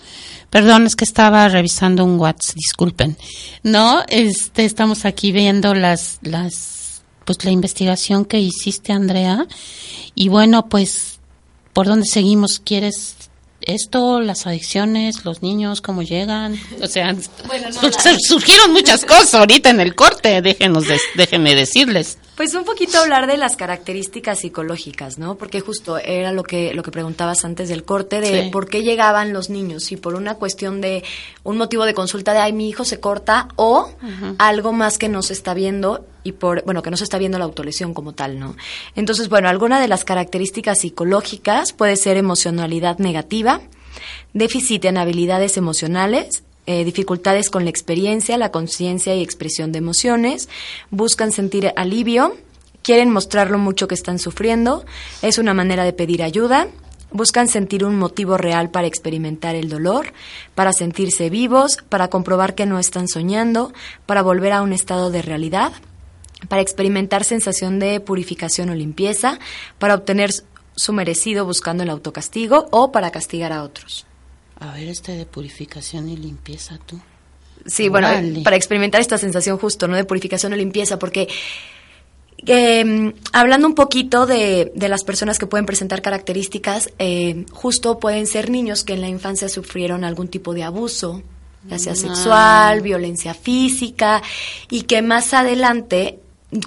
[0.50, 3.16] Perdón, es que estaba revisando un WhatsApp, disculpen.
[3.62, 9.46] No, este, estamos aquí viendo las, las, pues la investigación que hiciste, Andrea.
[10.16, 11.20] Y bueno, pues,
[11.72, 12.58] ¿por dónde seguimos?
[12.58, 13.14] ¿Quieres
[13.60, 16.60] esto, las adicciones, los niños, cómo llegan?
[16.82, 17.14] O sea,
[18.28, 20.84] surgieron muchas cosas ahorita en el corte, déjenos,
[21.14, 22.18] déjenme decirles.
[22.40, 25.34] Pues un poquito hablar de las características psicológicas, ¿no?
[25.34, 29.34] Porque justo era lo que lo que preguntabas antes del corte de por qué llegaban
[29.34, 31.04] los niños, si por una cuestión de
[31.44, 33.92] un motivo de consulta de ay mi hijo se corta o
[34.38, 37.36] algo más que no se está viendo y por bueno que no se está viendo
[37.36, 38.56] la autolesión como tal, ¿no?
[38.96, 43.60] Entonces bueno alguna de las características psicológicas puede ser emocionalidad negativa,
[44.32, 50.48] déficit en habilidades emocionales, eh, dificultades con la experiencia, la conciencia y expresión de emociones,
[50.90, 52.36] buscan sentir alivio,
[52.82, 54.84] quieren mostrar lo mucho que están sufriendo,
[55.22, 56.68] es una manera de pedir ayuda,
[57.12, 60.12] buscan sentir un motivo real para experimentar el dolor,
[60.54, 63.72] para sentirse vivos, para comprobar que no están soñando,
[64.06, 65.72] para volver a un estado de realidad,
[66.48, 69.38] para experimentar sensación de purificación o limpieza,
[69.78, 70.30] para obtener
[70.74, 74.06] su merecido buscando el autocastigo o para castigar a otros.
[74.60, 77.00] A ver, este de purificación y limpieza, tú.
[77.66, 78.08] Sí, bueno,
[78.44, 79.96] para experimentar esta sensación justo, ¿no?
[79.96, 81.28] De purificación o limpieza, porque
[82.46, 88.26] em, hablando un poquito de, de, las personas que pueden presentar características, eh, justo pueden
[88.26, 91.22] ser niños que en la infancia sufrieron algún tipo de abuso,
[91.68, 91.96] ya sea ah.
[91.96, 94.22] sexual, violencia física,
[94.70, 96.18] y que más adelante,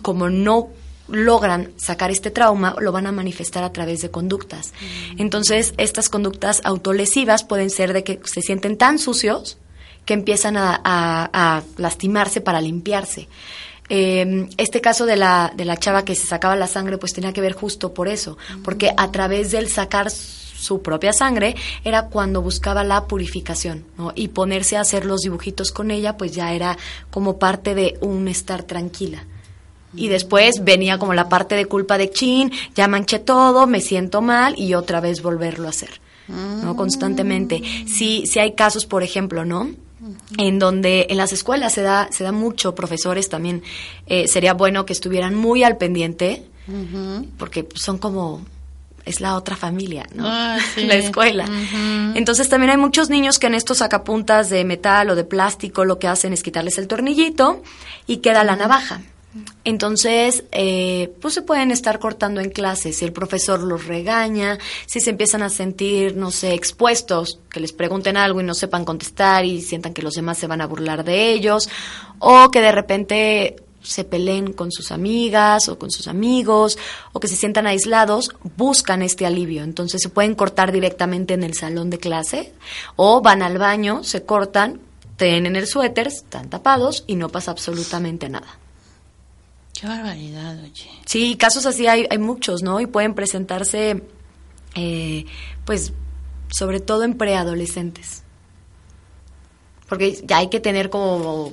[0.01, 0.69] como no
[1.07, 4.71] logran sacar este trauma, lo van a manifestar a través de conductas.
[4.71, 5.21] Mm.
[5.21, 9.57] Entonces, estas conductas autolesivas pueden ser de que se sienten tan sucios
[10.05, 13.27] que empiezan a, lastimarse para limpiarse.
[13.89, 17.33] Em, este caso de la, de la chava que se sacaba la sangre, pues tenía
[17.33, 22.41] que ver justo por eso, porque a través del sacar su propia sangre era cuando
[22.41, 23.85] buscaba la purificación,
[24.15, 26.77] Y ponerse a hacer los dibujitos con ella, pues ya era
[27.11, 29.25] como parte de un estar tranquila
[29.95, 34.21] y después venía como la parte de culpa de chin, ya manché todo, me siento
[34.21, 36.71] mal y otra vez volverlo a hacer, ¿no?
[36.71, 36.75] Ah.
[36.75, 37.62] Constantemente.
[37.88, 39.69] Si, si hay casos, por ejemplo, ¿no?
[40.38, 43.63] en donde en las escuelas se da se da mucho profesores también
[44.06, 46.43] eh, sería bueno que estuvieran muy al pendiente
[47.38, 48.41] porque son como
[49.06, 50.23] es la otra familia, ¿no?
[50.25, 51.45] Ah, la escuela.
[52.15, 55.99] Entonces también hay muchos niños que en estos sacapuntas de metal o de plástico lo
[55.99, 57.62] que hacen es quitarles el tornillito
[58.08, 59.01] y queda la navaja.
[59.63, 65.00] Entonces, eh, pues se pueden estar cortando en clase, si el profesor los regaña, si
[65.00, 69.46] se empiezan a sentir, no sé, expuestos, que les pregunten algo y no sepan contestar
[69.46, 71.67] y sientan que los demás se van a burlar de ellos,
[72.19, 76.78] o que de repente se peleen con sus amigas o con sus amigos,
[77.12, 79.63] o que se sientan aislados, buscan este alivio.
[79.63, 82.54] Entonces se pueden cortar directamente en el salón de clase,
[82.96, 84.80] o van al baño, se cortan,
[85.17, 88.60] tienen el suéter, están tapados y no pasa absolutamente nada.
[89.84, 90.89] Qué barbaridad, oye.
[91.06, 92.80] Sí, casos así hay, hay muchos, ¿no?
[92.80, 94.02] Y pueden presentarse,
[94.76, 95.26] eh,
[95.65, 95.91] pues,
[96.50, 98.24] sobre todo en preadolescentes.
[99.89, 101.52] Porque ya hay que tener como,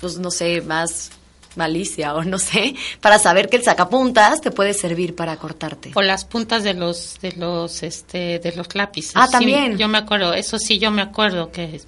[0.00, 1.10] pues, no sé, más
[1.54, 5.92] malicia o no sé, para saber que el sacapuntas te puede servir para cortarte.
[5.94, 9.12] O las puntas de los, de los, este, de los lápices.
[9.14, 9.76] Ah, también.
[9.76, 11.82] yo me acuerdo, eso sí, yo me acuerdo que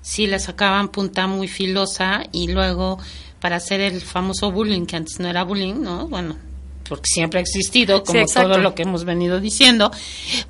[0.00, 2.98] sí le sacaban punta muy filosa y luego
[3.40, 6.08] para hacer el famoso bullying, que antes no era bullying, ¿no?
[6.08, 6.36] Bueno,
[6.88, 9.90] porque siempre ha existido, como todo lo que hemos venido diciendo,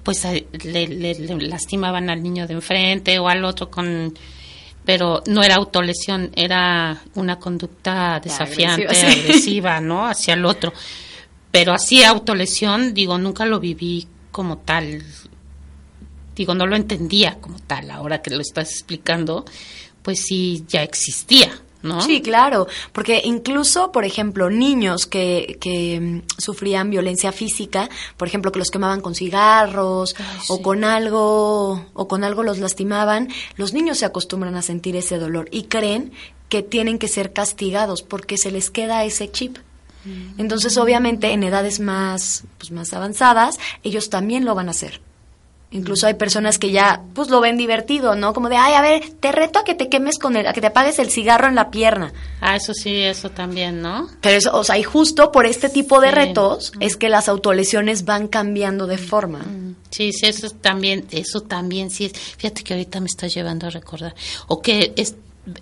[0.03, 4.15] pues le, le, lastimaban al niño de enfrente o al otro con
[4.85, 10.07] pero no era autolesión, era una conducta desafiante, agresiva, ¿no?
[10.07, 10.73] Hacia el otro.
[11.51, 15.05] Pero así autolesión, digo, nunca lo viví como tal.
[16.35, 17.91] Digo, no lo entendía como tal.
[17.91, 19.45] Ahora que lo estás explicando,
[20.03, 21.51] pues sí, ya existía.
[21.83, 22.03] ¿No?
[22.03, 28.53] Sí, claro, porque incluso, por ejemplo, niños que, que mm, sufrían violencia física, por ejemplo,
[28.53, 30.15] que los quemaban con cigarros
[30.49, 35.19] o con algo o con algo los lastimaban, los niños se acostumbran a sentir ese
[35.19, 36.13] dolor y creen
[36.51, 39.57] que tienen que ser castigados porque se les queda ese chip.
[40.39, 45.01] Entonces, obviamente, en edades más, pues, más avanzadas, ellos también lo van a hacer.
[45.73, 48.33] Incluso hay personas que ya, pues, lo ven divertido, ¿no?
[48.33, 50.61] Como de, ay, a ver, te reto a que te quemes con el, a que
[50.61, 52.13] te apagues el cigarro en la pierna.
[52.41, 54.09] Ah, eso sí, eso también, ¿no?
[54.21, 58.05] Pero eso, o sea, y justo por este tipo de retos es que las autolesiones
[58.05, 59.45] van cambiando de forma.
[59.91, 62.13] Sí, sí, eso también, eso también sí es.
[62.13, 64.15] Fíjate que ahorita me está llevando a recordar.
[64.49, 65.15] O que es,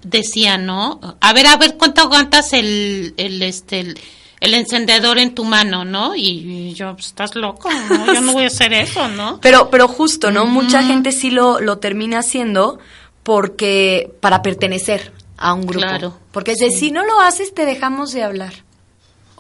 [0.03, 1.01] decía, ¿no?
[1.21, 3.99] A ver, a ver, ¿cuánto aguantas el, el, este, el,
[4.41, 6.15] el encendedor en tu mano, ¿no?
[6.15, 8.13] Y, yo, pues, estás loco, ¿no?
[8.13, 9.41] Yo no voy a hacer eso, ¿no?
[9.43, 10.47] Pero, pero justo, ¿no?
[10.47, 12.79] Mucha gente sí lo, lo termina haciendo
[13.23, 15.87] porque, para pertenecer a un grupo.
[15.87, 16.19] Claro.
[16.33, 18.53] Porque si no lo haces, te dejamos de hablar.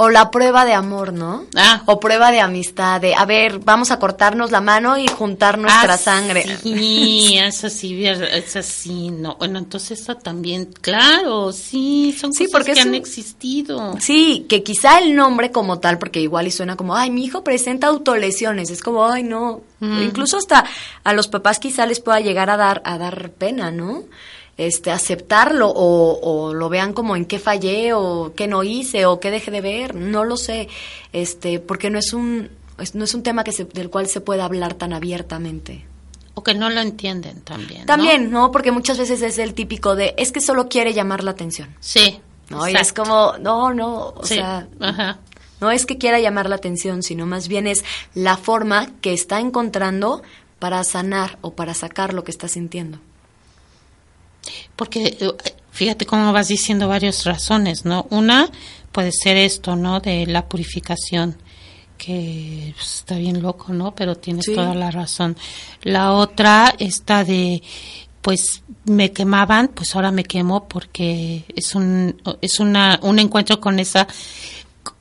[0.00, 1.44] O la prueba de amor, ¿no?
[1.56, 1.82] Ah.
[1.86, 5.94] O prueba de amistad, de, a ver, vamos a cortarnos la mano y juntar nuestra
[5.94, 6.46] ah, sangre.
[6.62, 9.34] Sí, eso sí, eso sí, no.
[9.36, 13.96] Bueno, entonces eso también, claro, sí, son cosas porque que han existido.
[13.98, 17.42] Sí, que quizá el nombre como tal, porque igual y suena como, ay, mi hijo
[17.42, 19.62] presenta autolesiones, es como, ay, no.
[19.80, 20.64] Incluso hasta
[21.04, 24.04] a los papás quizá les pueda llegar a dar, a dar pena, ¿no?
[24.58, 29.20] Este, aceptarlo o, o, lo vean como en qué fallé o qué no hice o
[29.20, 30.68] qué dejé de ver, no lo sé,
[31.12, 32.50] este, porque no es un,
[32.92, 35.86] no es un tema que del cual se pueda hablar tan abiertamente.
[36.34, 37.86] O que no lo entienden también.
[37.86, 38.52] También, ¿no?
[38.52, 41.74] Porque muchas veces es el típico de, es que solo quiere llamar la atención.
[41.80, 42.20] Sí.
[42.48, 42.68] ¿No?
[42.68, 44.66] Y es como, no, no, o sea,
[45.60, 47.84] no es que quiera llamar la atención, sino más bien es
[48.14, 50.22] la forma que está encontrando
[50.58, 53.00] para sanar o para sacar lo que está sintiendo.
[54.76, 55.32] Porque eh,
[55.70, 58.06] fíjate cómo vas diciendo varias razones, ¿no?
[58.10, 58.50] Una
[58.92, 60.00] puede ser esto, ¿no?
[60.00, 61.36] De la purificación,
[61.96, 63.94] que pues, está bien loco, ¿no?
[63.94, 65.36] Pero tienes toda la razón.
[65.82, 67.62] La otra está de,
[68.22, 73.78] pues me quemaban, pues ahora me quemo porque es un, es una, un encuentro con
[73.78, 74.08] esa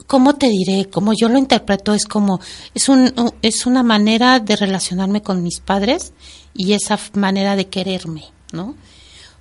[0.07, 0.89] ¿cómo te diré?
[0.89, 2.39] Como yo lo interpreto, es como,
[2.73, 6.13] es, un, es una manera de relacionarme con mis padres
[6.53, 8.23] y esa manera de quererme,
[8.53, 8.75] ¿no?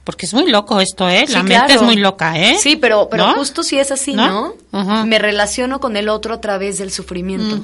[0.06, 1.24] Porque es muy loco esto, ¿eh?
[1.30, 2.56] la mente es muy loca, ¿eh?
[2.60, 4.54] Sí, pero, pero justo si es así, ¿no?
[5.04, 7.60] Me relaciono con el otro a través del sufrimiento.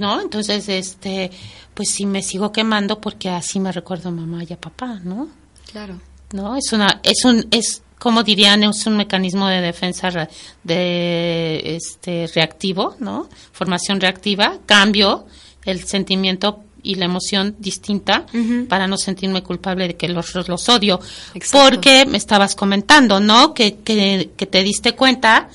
[0.00, 0.20] ¿No?
[0.20, 1.30] Entonces, este,
[1.74, 5.28] pues sí me sigo quemando porque así me recuerdo a mamá y a papá, ¿no?
[5.70, 6.00] Claro.
[6.32, 6.56] ¿No?
[6.56, 10.28] Es una, es un, es, como dirían, es un mecanismo de defensa
[10.64, 13.28] de, este, reactivo, ¿no?
[13.52, 15.26] Formación reactiva, cambio
[15.64, 18.26] el sentimiento y la emoción distinta
[18.68, 21.00] para no sentirme culpable de que los, los odio.
[21.52, 23.54] Porque me estabas comentando, ¿no?
[23.54, 25.48] Que, que, que te diste cuenta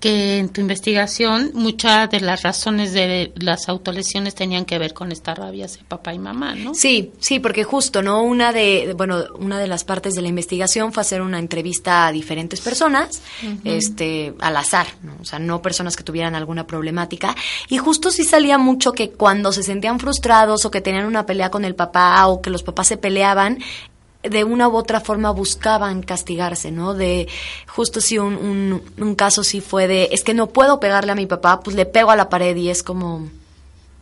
[0.00, 5.12] que en tu investigación muchas de las razones de las autolesiones tenían que ver con
[5.12, 6.74] esta rabia hacia papá y mamá, ¿no?
[6.74, 8.22] Sí, sí, porque justo, ¿no?
[8.22, 12.12] Una de, bueno, una de las partes de la investigación fue hacer una entrevista a
[12.12, 13.20] diferentes personas,
[13.64, 15.16] este, al azar, ¿no?
[15.20, 17.36] O sea, no personas que tuvieran alguna problemática.
[17.68, 21.50] Y justo sí salía mucho que cuando se sentían frustrados o que tenían una pelea
[21.50, 23.58] con el papá o que los papás se peleaban,
[24.22, 26.94] de una u otra forma buscaban castigarse, ¿no?
[26.94, 27.28] De
[27.66, 31.26] justo si un, un, caso sí fue de, es que no puedo pegarle a mi
[31.26, 33.30] papá, pues le pego a la pared y es como...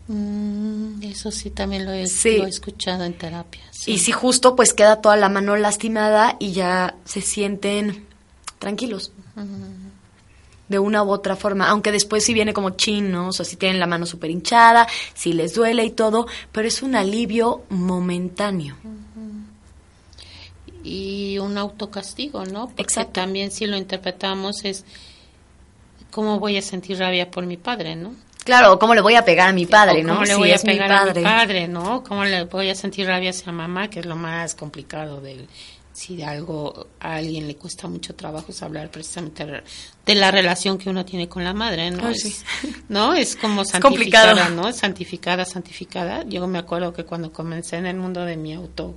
[0.09, 3.63] Mm, eso sí también lo he, escuchado en terapia.
[3.87, 8.07] Y si justo pues queda toda la mano lastimada y ya se sienten
[8.59, 9.13] tranquilos.
[10.69, 13.29] De una u otra forma, aunque después sí viene como chin, ¿no?
[13.29, 16.83] O sea, si tienen la mano súper hinchada, si les duele y todo, pero es
[16.83, 18.77] un alivio momentáneo
[20.89, 22.69] y un autocastigo, ¿no?
[22.69, 24.85] Porque también si lo interpretamos es
[26.11, 28.15] cómo voy a sentir rabia por mi padre, ¿no?
[28.45, 30.15] Claro, cómo le voy a pegar a mi padre, ¿no?
[30.15, 32.03] ¿Cómo le voy a pegar a mi padre, ¿no?
[32.03, 35.47] ¿Cómo le voy a sentir rabia hacia mamá, que es lo más complicado del
[35.93, 39.45] si de algo a alguien le cuesta mucho trabajo es hablar precisamente
[40.07, 42.09] de la relación que uno tiene con la madre, ¿no?
[42.09, 42.45] es,
[42.89, 43.15] ¿no?
[43.15, 44.73] Es como santificada, ¿no?
[44.73, 46.23] Santificada, santificada.
[46.23, 48.95] Yo me acuerdo que cuando comencé en el mundo de mi auto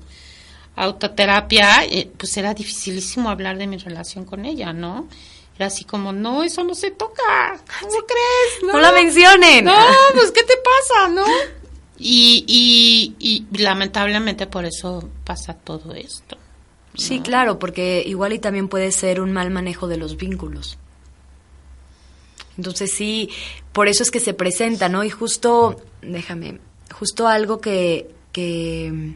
[0.83, 5.07] autoterapia, eh, pues era dificilísimo hablar de mi relación con ella, ¿no?
[5.55, 7.59] Era así como, no, eso no se toca.
[7.79, 8.73] ¿Cómo crees?
[8.73, 9.65] No, la mencionen.
[9.65, 9.75] No,
[10.13, 11.25] pues, ¿qué te pasa, no?
[11.97, 16.37] Y, y, y lamentablemente por eso pasa todo esto.
[16.95, 20.77] Sí, claro, porque igual y también puede ser un mal manejo de los vínculos.
[22.57, 23.29] Entonces sí,
[23.71, 25.03] por eso es que se presenta, ¿no?
[25.03, 26.59] Y justo, déjame,
[26.91, 29.15] justo algo que, que,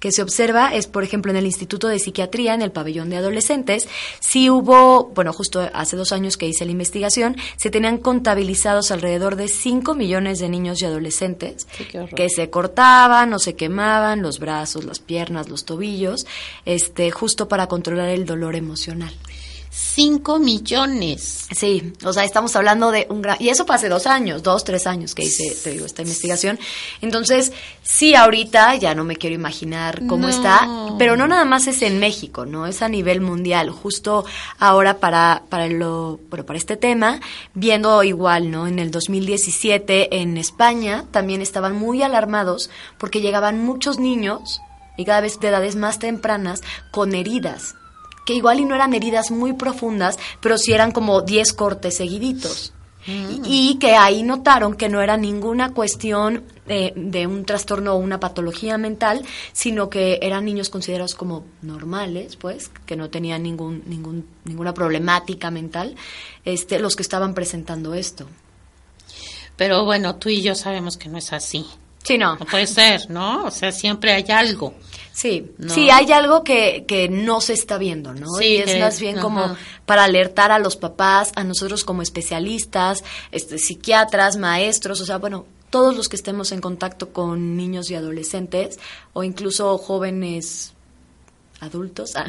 [0.00, 3.16] que se observa es, por ejemplo, en el Instituto de Psiquiatría, en el pabellón de
[3.16, 3.88] adolescentes,
[4.20, 9.36] sí hubo, bueno, justo hace dos años que hice la investigación, se tenían contabilizados alrededor
[9.36, 14.38] de 5 millones de niños y adolescentes Sí, que se cortaban o se quemaban los
[14.38, 16.26] brazos, las piernas, los tobillos,
[16.64, 19.12] este, justo para controlar el dolor emocional.
[19.80, 21.46] Cinco millones.
[21.54, 23.36] Sí, o sea, estamos hablando de un gran...
[23.40, 26.58] Y eso hace dos años, dos, tres años que hice, te digo, esta investigación.
[27.00, 27.52] Entonces,
[27.82, 30.28] sí, ahorita ya no me quiero imaginar cómo No.
[30.30, 30.68] está,
[30.98, 32.66] pero no nada más es en México, ¿no?
[32.66, 33.70] Es a nivel mundial.
[33.70, 34.24] Justo
[34.58, 37.20] ahora para, para, lo, bueno, para este tema,
[37.54, 38.66] viendo igual, ¿no?
[38.66, 42.68] En el 2017 en España también estaban muy alarmados
[42.98, 44.60] porque llegaban muchos niños
[44.96, 47.76] y cada vez de edades más tempranas con heridas
[48.28, 52.74] que igual y no eran heridas muy profundas, pero sí eran como 10 cortes seguiditos.
[53.06, 57.96] Y, y que ahí notaron que no era ninguna cuestión eh, de un trastorno o
[57.96, 59.24] una patología mental,
[59.54, 65.50] sino que eran niños considerados como normales, pues, que no tenían ningún, ningún, ninguna problemática
[65.50, 65.96] mental,
[66.44, 68.28] este, los que estaban presentando esto.
[69.56, 71.64] Pero bueno, tú y yo sabemos que no es así.
[72.02, 72.36] Sí, no.
[72.36, 73.46] No puede ser, ¿no?
[73.46, 74.74] O sea, siempre hay algo.
[75.18, 75.74] Sí, ¿No?
[75.74, 78.28] sí, hay algo que, que no se está viendo, ¿no?
[78.38, 79.56] Sí, y es más bien como ajá.
[79.84, 83.02] para alertar a los papás, a nosotros como especialistas,
[83.32, 87.96] este, psiquiatras, maestros, o sea, bueno, todos los que estemos en contacto con niños y
[87.96, 88.78] adolescentes
[89.12, 90.72] o incluso jóvenes
[91.60, 92.26] adultos, ah,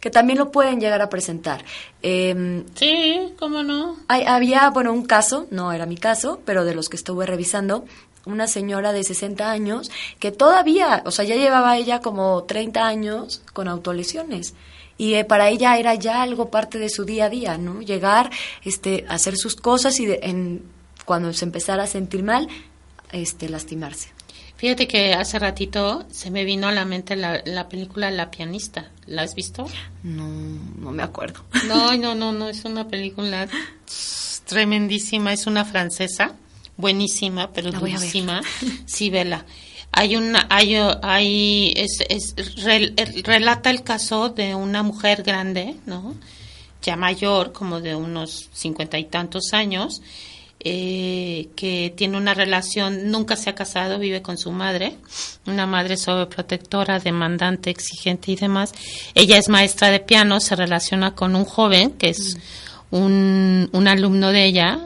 [0.00, 1.64] que también lo pueden llegar a presentar.
[2.02, 3.96] Em, Sí, ¿cómo no?
[4.08, 7.84] hay- había, bueno, un caso, no era mi caso, pero de los que estuve revisando,
[8.26, 13.40] una señora de 60 años que todavía, o sea, ya llevaba ella como 30 años
[13.54, 14.54] con autolesiones.
[14.98, 17.80] Y eh, para ella era ya algo parte de su día a día, ¿no?
[17.82, 18.30] Llegar,
[18.64, 20.62] este, hacer sus cosas y de- en,
[21.04, 22.48] cuando se empezara a sentir mal,
[23.12, 24.08] este, lastimarse.
[24.56, 28.90] Fíjate que hace ratito se me vino a la mente la, la película La pianista.
[29.04, 29.66] ¿La has visto?
[30.02, 31.44] No, no me acuerdo.
[31.68, 33.48] No, no, no, no, es una película
[34.46, 36.34] tremendísima, es una francesa,
[36.76, 38.40] buenísima, pero La durísima.
[38.86, 39.44] Sí, vela.
[39.92, 45.76] Hay una, hay, hay, es, es, rel- el- relata el caso de una mujer grande,
[45.86, 46.14] ¿no?
[46.82, 50.02] Ya mayor, como de unos cincuenta y tantos años,
[50.60, 54.96] eh, que tiene una relación, nunca se ha casado, vive con su madre,
[55.46, 58.72] una madre sobreprotectora, demandante, exigente y demás.
[59.14, 62.36] Ella es maestra de piano, se relaciona con un joven que es
[62.90, 64.80] un, un alumno de ella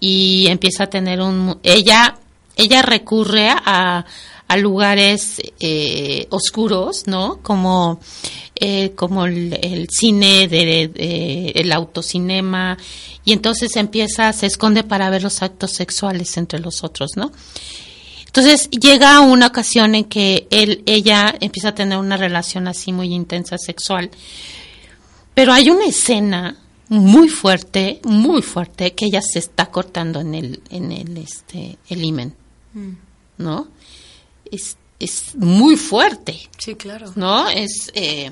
[0.00, 1.58] y empieza a tener un...
[1.62, 2.16] Ella,
[2.56, 4.04] ella recurre a,
[4.48, 7.40] a lugares eh, oscuros, ¿no?
[7.42, 8.00] Como,
[8.54, 12.76] eh, como el, cine, de, de- el autocinema,
[13.24, 17.32] y entonces empieza, se esconde para ver los actos sexuales entre los otros, ¿no?
[18.26, 23.14] Entonces llega una ocasión en que él, ella empieza a tener una relación así muy
[23.14, 24.10] intensa sexual,
[25.34, 26.56] pero hay una escena
[26.88, 32.04] muy fuerte, muy fuerte, que ella se está cortando en el, en el, este, el
[32.04, 32.34] himen,
[33.38, 33.68] ¿no?
[34.50, 37.12] Es, es muy fuerte, Sí, claro.
[37.16, 37.48] ¿no?
[37.48, 38.30] Es, eh,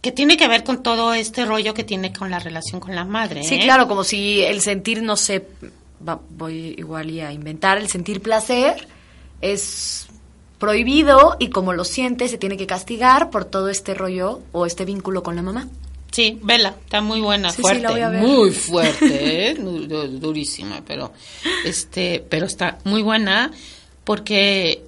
[0.00, 3.04] que tiene que ver con todo este rollo que tiene con la relación con la
[3.04, 3.42] madre.
[3.42, 3.60] Sí, ¿eh?
[3.64, 5.48] claro, como si el sentir, no sé,
[6.06, 8.86] va- voy igual y a inventar, el sentir placer
[9.40, 10.06] es
[10.58, 14.84] prohibido y como lo siente se tiene que castigar por todo este rollo o este
[14.84, 15.68] vínculo con la mamá.
[16.10, 18.20] Sí, vela, está muy buena, Sí, sí, fuerte, la voy a ver.
[18.22, 19.54] muy fuerte, ¿eh?
[19.54, 21.12] Du- du- durísima, pero
[21.64, 23.50] este, pero está muy buena
[24.04, 24.84] porque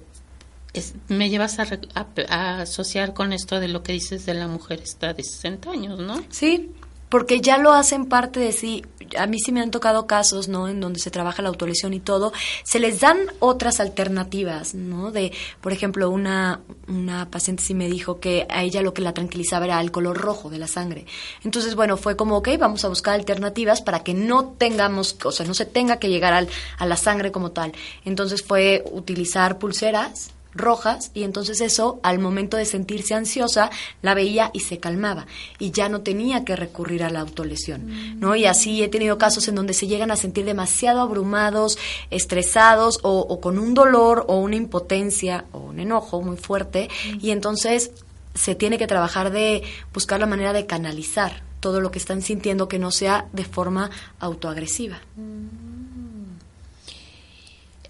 [0.73, 4.33] es- me llevas a, re- a- a asociar con esto de lo que dices de
[4.33, 6.23] la mujer está de 60 años, ¿no?
[6.29, 6.71] Sí,
[7.11, 8.85] porque ya lo hacen parte de sí.
[9.19, 10.69] A mí sí me han tocado casos, ¿no?
[10.69, 12.31] En donde se trabaja la autolesión y todo.
[12.63, 15.11] Se les dan otras alternativas, ¿no?
[15.11, 19.13] De, por ejemplo, una, una paciente sí me dijo que a ella lo que la
[19.13, 21.05] tranquilizaba era el color rojo de la sangre.
[21.43, 25.45] Entonces, bueno, fue como, ok, vamos a buscar alternativas para que no tengamos, o sea,
[25.45, 26.47] no se tenga que llegar al,
[26.77, 27.73] a la sangre como tal.
[28.05, 33.69] Entonces fue utilizar pulseras rojas y entonces eso al momento de sentirse ansiosa
[34.01, 35.25] la veía y se calmaba
[35.59, 38.35] y ya no tenía que recurrir a la autolesión, ¿no?
[38.35, 41.77] Y así he tenido casos en donde se llegan a sentir demasiado abrumados,
[42.09, 46.89] estresados o, o con un dolor o una impotencia o un enojo muy fuerte
[47.19, 47.91] y entonces
[48.33, 52.67] se tiene que trabajar de buscar la manera de canalizar todo lo que están sintiendo
[52.67, 54.99] que no sea de forma autoagresiva.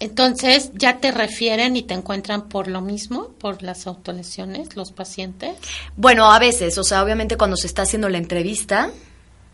[0.02, 5.54] Entonces, ¿ya te refieren y te encuentran por lo mismo, por las autolesiones, los pacientes?
[5.96, 8.90] Bueno, a veces, o sea, obviamente cuando se está haciendo la entrevista,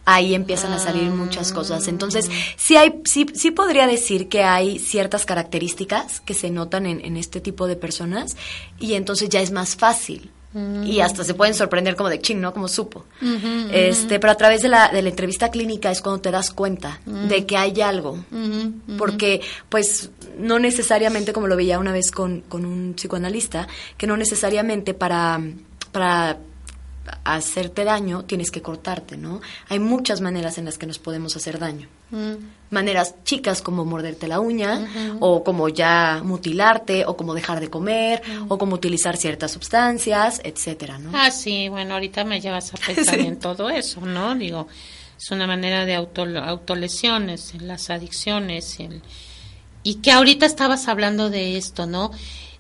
[0.07, 1.87] ahí empiezan a salir muchas cosas.
[1.87, 7.05] Entonces, sí hay, sí, sí podría decir que hay ciertas características que se notan en,
[7.05, 8.35] en este tipo de personas
[8.81, 10.31] y entonces ya es más fácil.
[10.55, 12.55] Y hasta se pueden sorprender como de ching, ¿no?
[12.55, 13.05] Como supo.
[13.71, 17.01] Este, pero a través de la, de la entrevista clínica es cuando te das cuenta
[17.05, 18.19] de que hay algo.
[18.97, 24.17] Porque, pues, no necesariamente, como lo veía una vez con, con un psicoanalista, que no
[24.17, 25.41] necesariamente para,
[25.93, 26.39] para
[27.25, 29.41] hacerte daño tienes que cortarte, ¿no?
[29.69, 31.89] Hay muchas maneras en las que nos podemos hacer daño.
[32.71, 38.23] Maneras chicas como morderte la uña, o como ya mutilarte, o como dejar de comer,
[38.49, 41.11] o como utilizar ciertas sustancias, etcétera, ¿no?
[41.15, 44.35] Ah, sí, bueno, ahorita me llevas a pensar en todo eso, ¿no?
[44.35, 44.69] Digo,
[45.19, 49.03] es una manera de auto, autolesiones, las adicciones, el,
[49.83, 52.11] y que ahorita estabas hablando de esto, ¿no?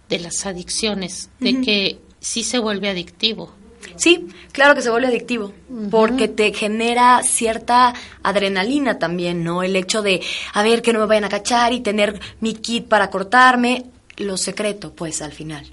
[0.08, 3.52] De las adicciones, de que sí se vuelve adictivo.
[3.96, 5.52] Sí, claro que se vuelve adictivo,
[5.90, 9.62] porque te genera cierta adrenalina también, ¿no?
[9.62, 10.20] El hecho de,
[10.52, 14.36] a ver, que no me vayan a cachar y tener mi kit para cortarme, lo
[14.36, 15.66] secreto, pues, al final.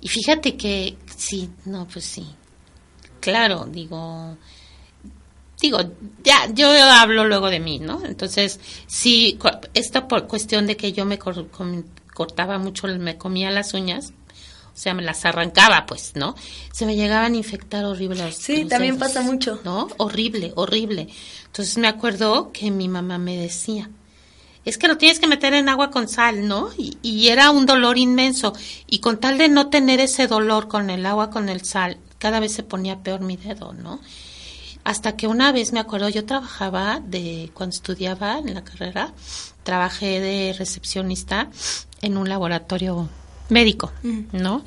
[0.00, 2.26] Y fíjate que, sí, no, pues sí.
[3.20, 4.36] Claro, digo,
[5.60, 5.78] digo,
[6.22, 8.04] ya, yo hablo luego de mí, ¿no?
[8.04, 9.38] Entonces, sí,
[9.74, 14.12] esta por cuestión de que yo me cortaba mucho, me comía las uñas,
[14.76, 16.34] o sea, me las arrancaba, pues, ¿no?
[16.70, 18.30] Se me llegaban a infectar horrible.
[18.32, 19.58] Sí, también pasa mucho.
[19.64, 19.88] ¿No?
[19.96, 21.08] Horrible, horrible.
[21.46, 23.88] Entonces me acuerdo que mi mamá me decía,
[24.66, 26.68] es que lo tienes que meter en agua con sal, ¿no?
[26.76, 28.52] Y, y, era un dolor inmenso.
[28.86, 32.38] Y con tal de no tener ese dolor con el agua, con el sal, cada
[32.38, 34.00] vez se ponía peor mi dedo, ¿no?
[34.84, 39.14] Hasta que una vez me acuerdo, yo trabajaba de, cuando estudiaba en la carrera,
[39.62, 41.48] trabajé de recepcionista
[42.02, 43.08] en un laboratorio
[43.48, 43.92] médico,
[44.32, 44.64] ¿no?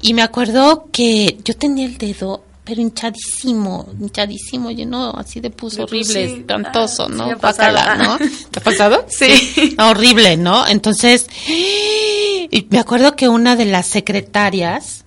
[0.00, 5.78] Y me acuerdo que yo tenía el dedo pero hinchadísimo, hinchadísimo, lleno así de pus
[5.78, 6.34] horrible, sí.
[6.38, 7.28] espantoso, ¿no?
[7.28, 8.18] Sí, Bacala, ¿no?
[8.50, 9.04] ¿Te ha pasado?
[9.08, 9.74] Sí.
[9.78, 10.66] horrible, ¿no?
[10.68, 15.01] Entonces, y me acuerdo que una de las secretarias,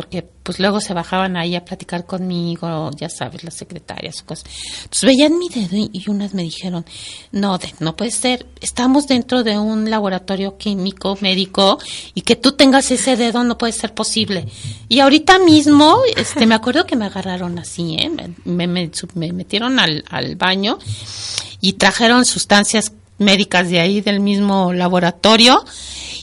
[0.00, 4.46] porque pues luego se bajaban ahí a platicar conmigo, ya sabes, las secretarias o cosas.
[4.84, 6.86] Entonces veían mi dedo y, unas me dijeron,
[7.32, 11.78] no, de, no puede ser, estamos dentro de un laboratorio químico, médico,
[12.14, 14.46] y que tú tengas ese dedo no puede ser posible.
[14.88, 18.08] Y ahorita mismo, este, me acuerdo que me agarraron así, ¿eh?
[18.08, 20.78] me, me, me metieron al, al baño
[21.60, 25.62] y trajeron sustancias médicas de ahí, del mismo laboratorio,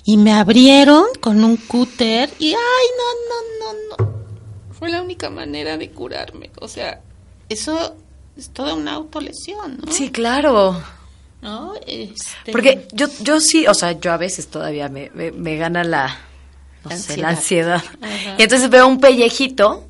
[0.08, 4.14] y me abrieron con un cúter y, ay, no, no, no, no.
[4.72, 6.50] Fue la única manera de curarme.
[6.62, 7.02] O sea,
[7.50, 7.94] eso
[8.38, 9.92] es toda una autolesión, ¿no?
[9.92, 10.82] Sí, claro.
[11.42, 11.74] ¿No?
[11.86, 12.54] Este...
[12.54, 16.18] Porque yo, yo sí, o sea, yo a veces todavía me, me, me gana la,
[16.86, 17.22] no La sé, ansiedad.
[17.22, 17.84] la ansiedad.
[18.02, 18.36] Ajá.
[18.38, 19.84] Y entonces veo un pellejito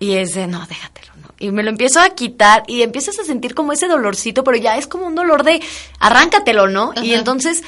[0.00, 1.28] y es de, no, déjatelo, ¿no?
[1.38, 4.76] Y me lo empiezo a quitar y empiezas a sentir como ese dolorcito, pero ya
[4.76, 5.62] es como un dolor de,
[6.00, 6.92] arráncatelo, ¿no?
[7.00, 7.62] Y entonces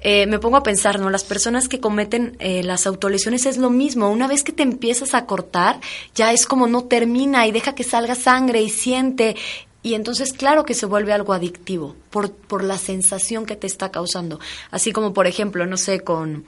[0.00, 1.10] eh, me pongo a pensar, ¿no?
[1.10, 4.10] Las personas que cometen eh, las autolesiones es lo mismo.
[4.10, 5.80] Una vez que te empiezas a cortar,
[6.14, 9.36] ya es como no termina y deja que salga sangre y siente.
[9.82, 13.90] Y entonces, claro que se vuelve algo adictivo por, por la sensación que te está
[13.90, 14.38] causando.
[14.70, 16.44] Así como, por ejemplo, no sé, con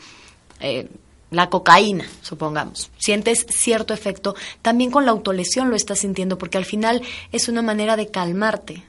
[0.61, 0.89] eh,
[1.31, 2.91] la cocaína, supongamos.
[2.99, 4.35] Sientes cierto efecto.
[4.63, 8.85] También con la autolesión lo estás sintiendo, porque al final es una manera de calmarte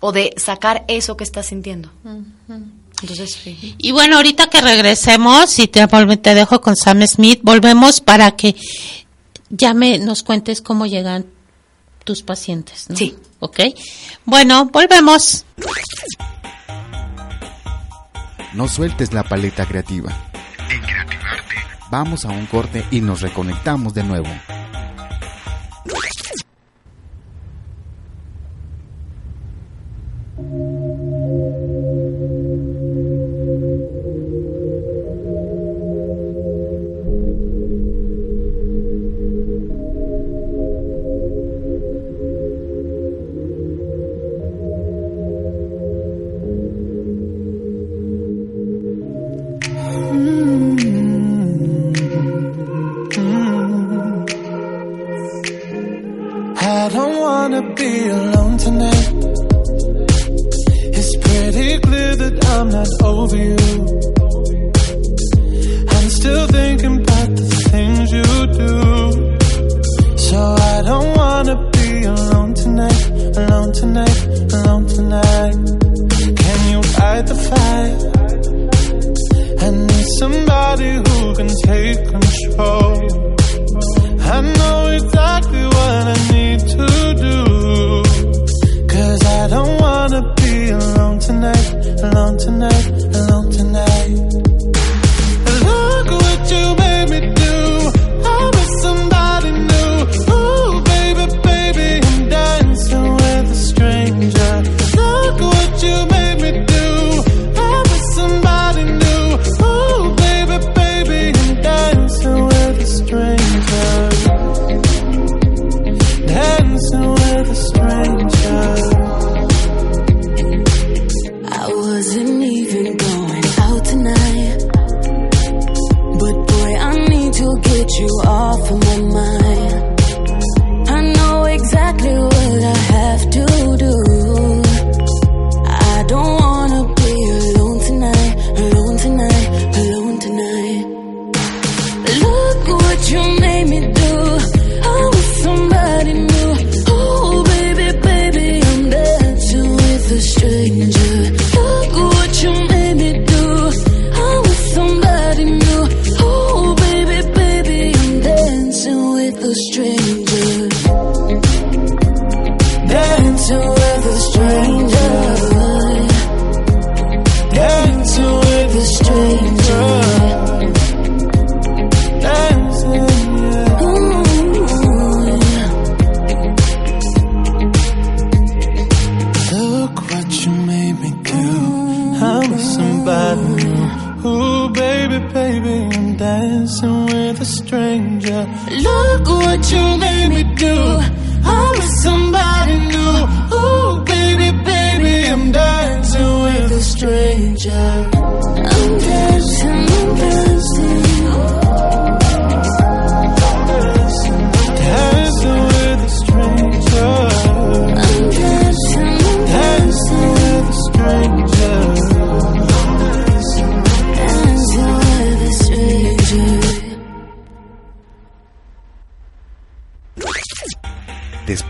[0.00, 1.90] o de sacar eso que estás sintiendo.
[3.02, 3.74] Entonces, sí.
[3.78, 8.56] Y bueno, ahorita que regresemos, y te, te dejo con Sam Smith, volvemos para que
[9.50, 11.26] ya me nos cuentes cómo llegan
[12.04, 12.96] tus pacientes, ¿no?
[12.96, 13.16] Sí.
[13.40, 13.60] ¿Ok?
[14.24, 15.44] Bueno, volvemos.
[18.52, 20.12] No sueltes la paleta creativa.
[20.70, 21.54] En Creativarte.
[21.90, 24.28] Vamos a un corte y nos reconectamos de nuevo.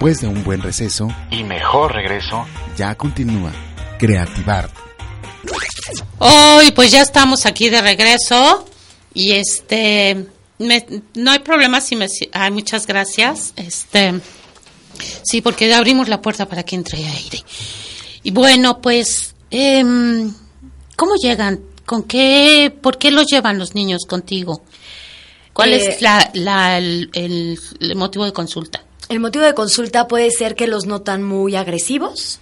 [0.05, 2.44] Después de un buen receso y mejor regreso,
[2.76, 3.50] ya continúa
[3.98, 4.68] Creativar.
[6.18, 8.66] Hoy pues ya estamos aquí de regreso
[9.14, 10.26] y este
[10.59, 10.84] me-
[11.14, 13.55] no hay problema si me ay, muchas gracias.
[13.57, 14.20] Este
[15.22, 17.42] sí, porque ya abrimos la puerta para que entre aire.
[18.24, 20.34] Y bueno, pues em,
[20.96, 21.61] ¿cómo llegan?
[21.86, 24.64] ¿Con qué por qué los llevan los niños contigo?
[25.55, 28.84] ¿Cuál Eh, es la, la- el, el- el motivo de consulta?
[29.09, 32.40] El motivo de consulta puede ser que los notan muy agresivos,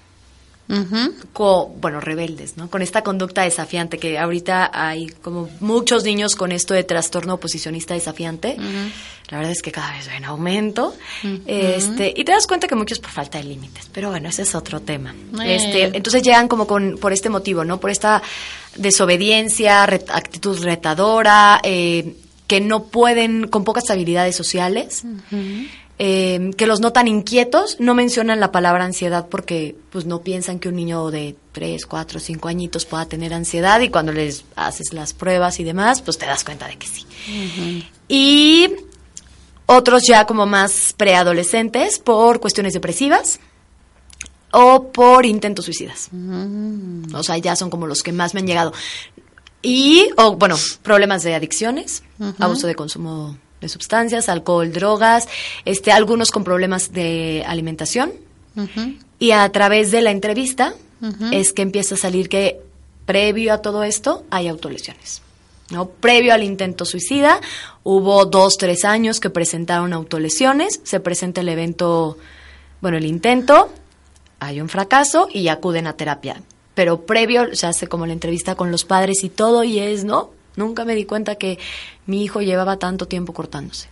[1.81, 2.71] bueno, rebeldes, ¿no?
[2.71, 7.93] Con esta conducta desafiante que ahorita hay como muchos niños con esto de trastorno oposicionista
[7.95, 8.57] desafiante.
[9.29, 10.95] La verdad es que cada vez va en aumento.
[11.47, 14.55] Este, y te das cuenta que muchos por falta de límites, pero bueno, ese es
[14.55, 15.15] otro tema.
[15.45, 17.79] Este, entonces llegan como con por este motivo, ¿no?
[17.79, 18.23] Por esta
[18.77, 22.15] desobediencia, ret- actitud retadora, eh,
[22.47, 25.05] que no pueden con pocas habilidades sociales
[26.05, 30.69] eh, que los notan inquietos, no mencionan la palabra ansiedad porque pues no piensan que
[30.69, 35.13] un niño de 3, 4, 5 añitos pueda tener ansiedad y cuando les haces las
[35.13, 37.07] pruebas y demás, pues te das cuenta de que sí.
[38.09, 38.69] Y
[39.67, 43.39] otros ya como más preadolescentes por cuestiones depresivas
[44.51, 46.09] o por intentos suicidas.
[47.15, 48.73] O sea, ya son como los que más me han llegado.
[49.63, 52.03] Y, o bueno, problemas de adicciones,
[52.41, 55.29] abuso de consumo de sustancias, alcohol, drogas,
[55.65, 58.13] este, algunos con problemas de alimentación.
[59.19, 60.75] Y a través de la entrevista
[61.31, 62.61] es que empieza a salir que
[63.07, 65.23] previo a todo esto hay autolesiones.
[65.71, 65.89] ¿no?
[65.89, 67.41] Previo al intento suicida
[67.83, 72.19] hubo dos, tres años que presentaron autolesiones, se presenta el evento,
[72.81, 73.71] bueno, el intento,
[74.39, 76.43] hay un fracaso y acuden a terapia.
[76.75, 80.31] Pero previo se hace como la entrevista con los padres y todo y es, ¿no?
[80.57, 81.59] Nunca me di cuenta que
[82.07, 83.89] mi hijo llevaba tanto tiempo cortándose.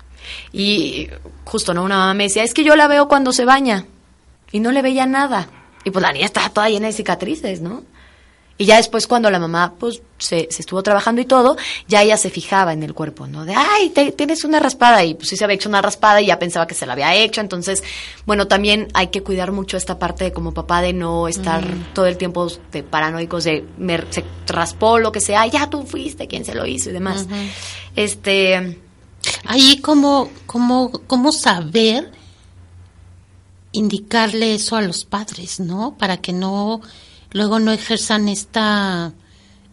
[0.53, 1.09] Y
[1.45, 1.85] justo, ¿no?
[1.85, 3.87] Una mamá me decía, es que yo la veo cuando se baña
[4.53, 5.49] y no le veía nada.
[5.85, 7.85] Y pues la niña estaba toda llena de cicatrices, ¿no?
[8.61, 11.57] Y ya después cuando la mamá pues se, se estuvo trabajando y todo,
[11.89, 13.47] ya ella se fijaba en el cuerpo, ¿no?
[13.47, 16.27] De, ay, te- tienes una raspada y pues sí se había hecho una raspada y
[16.27, 17.41] ya pensaba que se la había hecho.
[17.41, 17.83] Entonces,
[18.27, 22.05] bueno, también hay que cuidar mucho esta parte de como papá de no estar todo
[22.05, 26.45] el tiempo de paranoicos de me, se raspó lo que sea, ya tú fuiste quien
[26.45, 27.27] se lo hizo y demás.
[27.97, 28.79] Este,
[29.47, 32.11] Ahí, ¿cómo, cómo, cómo saber
[33.73, 35.95] indicarle eso a los padres, ¿no?
[35.99, 36.81] Para que no,
[37.33, 39.13] luego no ejerzan esta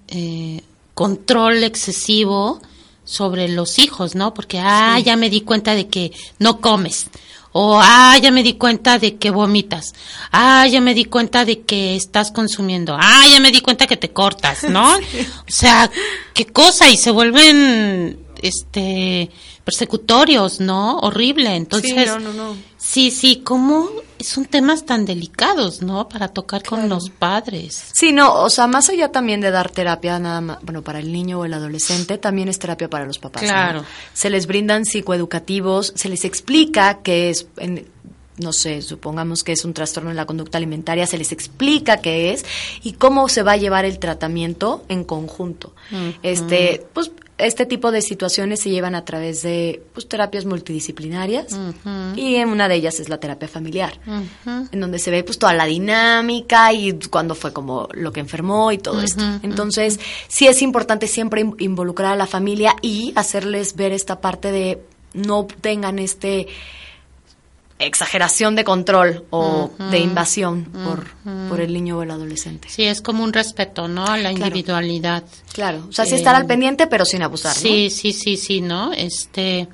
[0.07, 0.61] eh,
[0.93, 2.61] control excesivo
[3.03, 4.33] sobre los hijos, ¿no?
[4.33, 7.07] Porque, ah, ya me di cuenta de que no comes.
[7.53, 9.93] O, ah, ya me di cuenta de que vomitas.
[10.31, 12.95] Ah, ya me di cuenta de que estás consumiendo.
[12.99, 14.95] Ah, ya me di cuenta que te cortas, ¿no?
[15.47, 15.89] O sea,
[16.33, 16.89] qué cosa.
[16.89, 19.31] Y se vuelven, este,
[19.63, 20.99] persecutorios, ¿no?
[20.99, 21.55] Horrible.
[21.55, 22.55] Entonces, Sí, no, no, no.
[22.77, 23.89] sí, sí, ¿cómo
[24.19, 26.07] son temas tan delicados, ¿no?
[26.09, 27.91] Para tocar con los padres.
[27.93, 31.11] Sí, no, o sea, más allá también de dar terapia nada más, bueno, para el
[31.11, 33.43] niño o el adolescente, también es terapia para los papás.
[33.43, 33.49] ¿no?
[33.49, 33.85] Claro.
[34.13, 37.87] Se les brindan psicoeducativos, se les explica que es, en-
[38.37, 42.31] no sé, supongamos que es un trastorno en la conducta alimentaria, se les explica qué
[42.33, 42.45] es
[42.83, 45.73] y cómo se va a llevar el tratamiento en conjunto.
[46.21, 51.47] Este, pues este tipo de situaciones se llevan a través de pues, terapias multidisciplinarias
[52.15, 53.99] y en una de ellas es la terapia familiar,
[54.71, 58.71] en donde se ve pues toda la dinámica y cuando fue como lo que enfermó
[58.71, 59.23] y todo esto.
[59.43, 64.51] Entonces, sí es importante siempre in- involucrar a la familia y hacerles ver esta parte
[64.51, 64.81] de
[65.13, 66.47] no tengan este
[67.79, 71.07] exageración de control o de invasión por,
[71.47, 72.69] por el niño o el adolescente.
[72.69, 74.05] Sí, es como un respeto, ¿no?
[74.07, 75.23] A la individualidad.
[75.53, 77.61] Claro, o sea, sí Eh, estar al pendiente, pero sin abusar, ¿no?
[77.61, 78.93] Sí, sí, sí, sí, ¿no?
[78.93, 79.67] Este,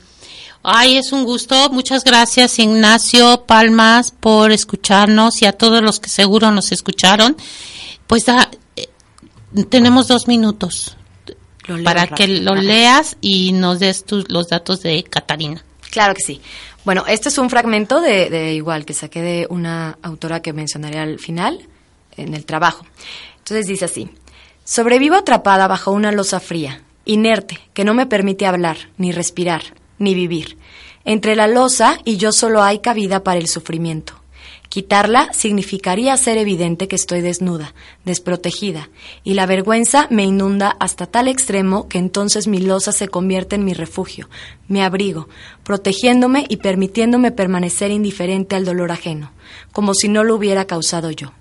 [0.63, 1.69] ay, es un gusto.
[1.69, 7.37] Muchas gracias, Ignacio Palmas, por escucharnos y a todos los que seguro nos escucharon.
[8.07, 8.89] Pues da, eh,
[9.69, 10.97] tenemos dos minutos
[11.85, 12.15] para rápido.
[12.17, 12.61] que lo Ajá.
[12.61, 15.63] leas y nos des tus, los datos de Catarina.
[15.89, 16.41] Claro que sí.
[16.85, 20.99] Bueno, este es un fragmento de, de igual que saqué de una autora que mencionaré
[20.99, 21.67] al final
[22.17, 22.85] en el trabajo.
[23.37, 24.09] Entonces dice así:
[24.65, 29.63] Sobrevivo atrapada bajo una losa fría, inerte, que no me permite hablar, ni respirar,
[29.97, 30.57] ni vivir.
[31.05, 34.22] Entre la losa y yo solo hay cabida para el sufrimiento.
[34.73, 38.89] Quitarla significaría hacer evidente que estoy desnuda, desprotegida,
[39.23, 43.65] y la vergüenza me inunda hasta tal extremo que entonces mi losa se convierte en
[43.65, 44.31] mi refugio,
[44.67, 45.29] mi abrigo,
[45.63, 49.31] protegiéndome y permitiéndome permanecer indiferente al dolor ajeno,
[49.71, 51.33] como si no lo hubiera causado yo.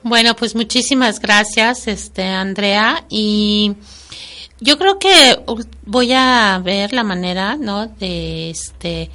[0.04, 3.74] Bueno, pues muchísimas gracias, este Andrea, y
[4.60, 5.36] yo creo que
[5.84, 7.88] voy a ver la manera, ¿no?
[7.88, 9.10] De este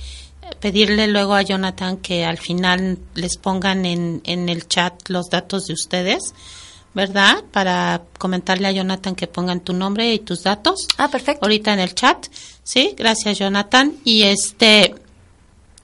[0.59, 5.67] pedirle luego a Jonathan que al final les pongan en, en el chat los datos
[5.67, 6.33] de ustedes,
[6.93, 7.43] ¿verdad?
[7.51, 10.87] Para comentarle a Jonathan que pongan tu nombre y tus datos.
[10.97, 11.45] Ah, perfecto.
[11.45, 12.27] Ahorita en el chat,
[12.63, 12.93] ¿sí?
[12.97, 13.93] Gracias, Jonathan.
[14.03, 14.95] Y este,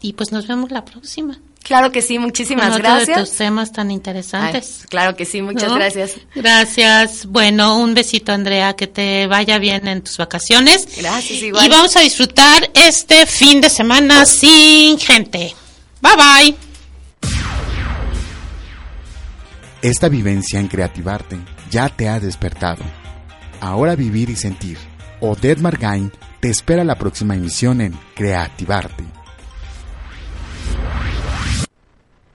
[0.01, 1.39] y pues nos vemos la próxima.
[1.63, 3.29] Claro que sí, muchísimas Con otro de gracias.
[3.29, 4.85] tus temas tan Ay, interesantes.
[4.87, 5.75] claro que sí, muchas ¿no?
[5.75, 6.13] gracias.
[6.33, 7.25] Gracias.
[7.25, 10.87] Bueno, un besito, Andrea, que te vaya bien en tus vacaciones.
[10.95, 11.65] Gracias, igual.
[11.65, 15.53] Y vamos a disfrutar este fin de semana sin gente.
[16.01, 16.66] Bye bye.
[19.81, 21.37] Esta vivencia en Creativarte
[21.69, 22.83] ya te ha despertado.
[23.61, 24.79] Ahora vivir y sentir.
[25.21, 29.16] Odette Margain te espera la próxima emisión en Creativarte.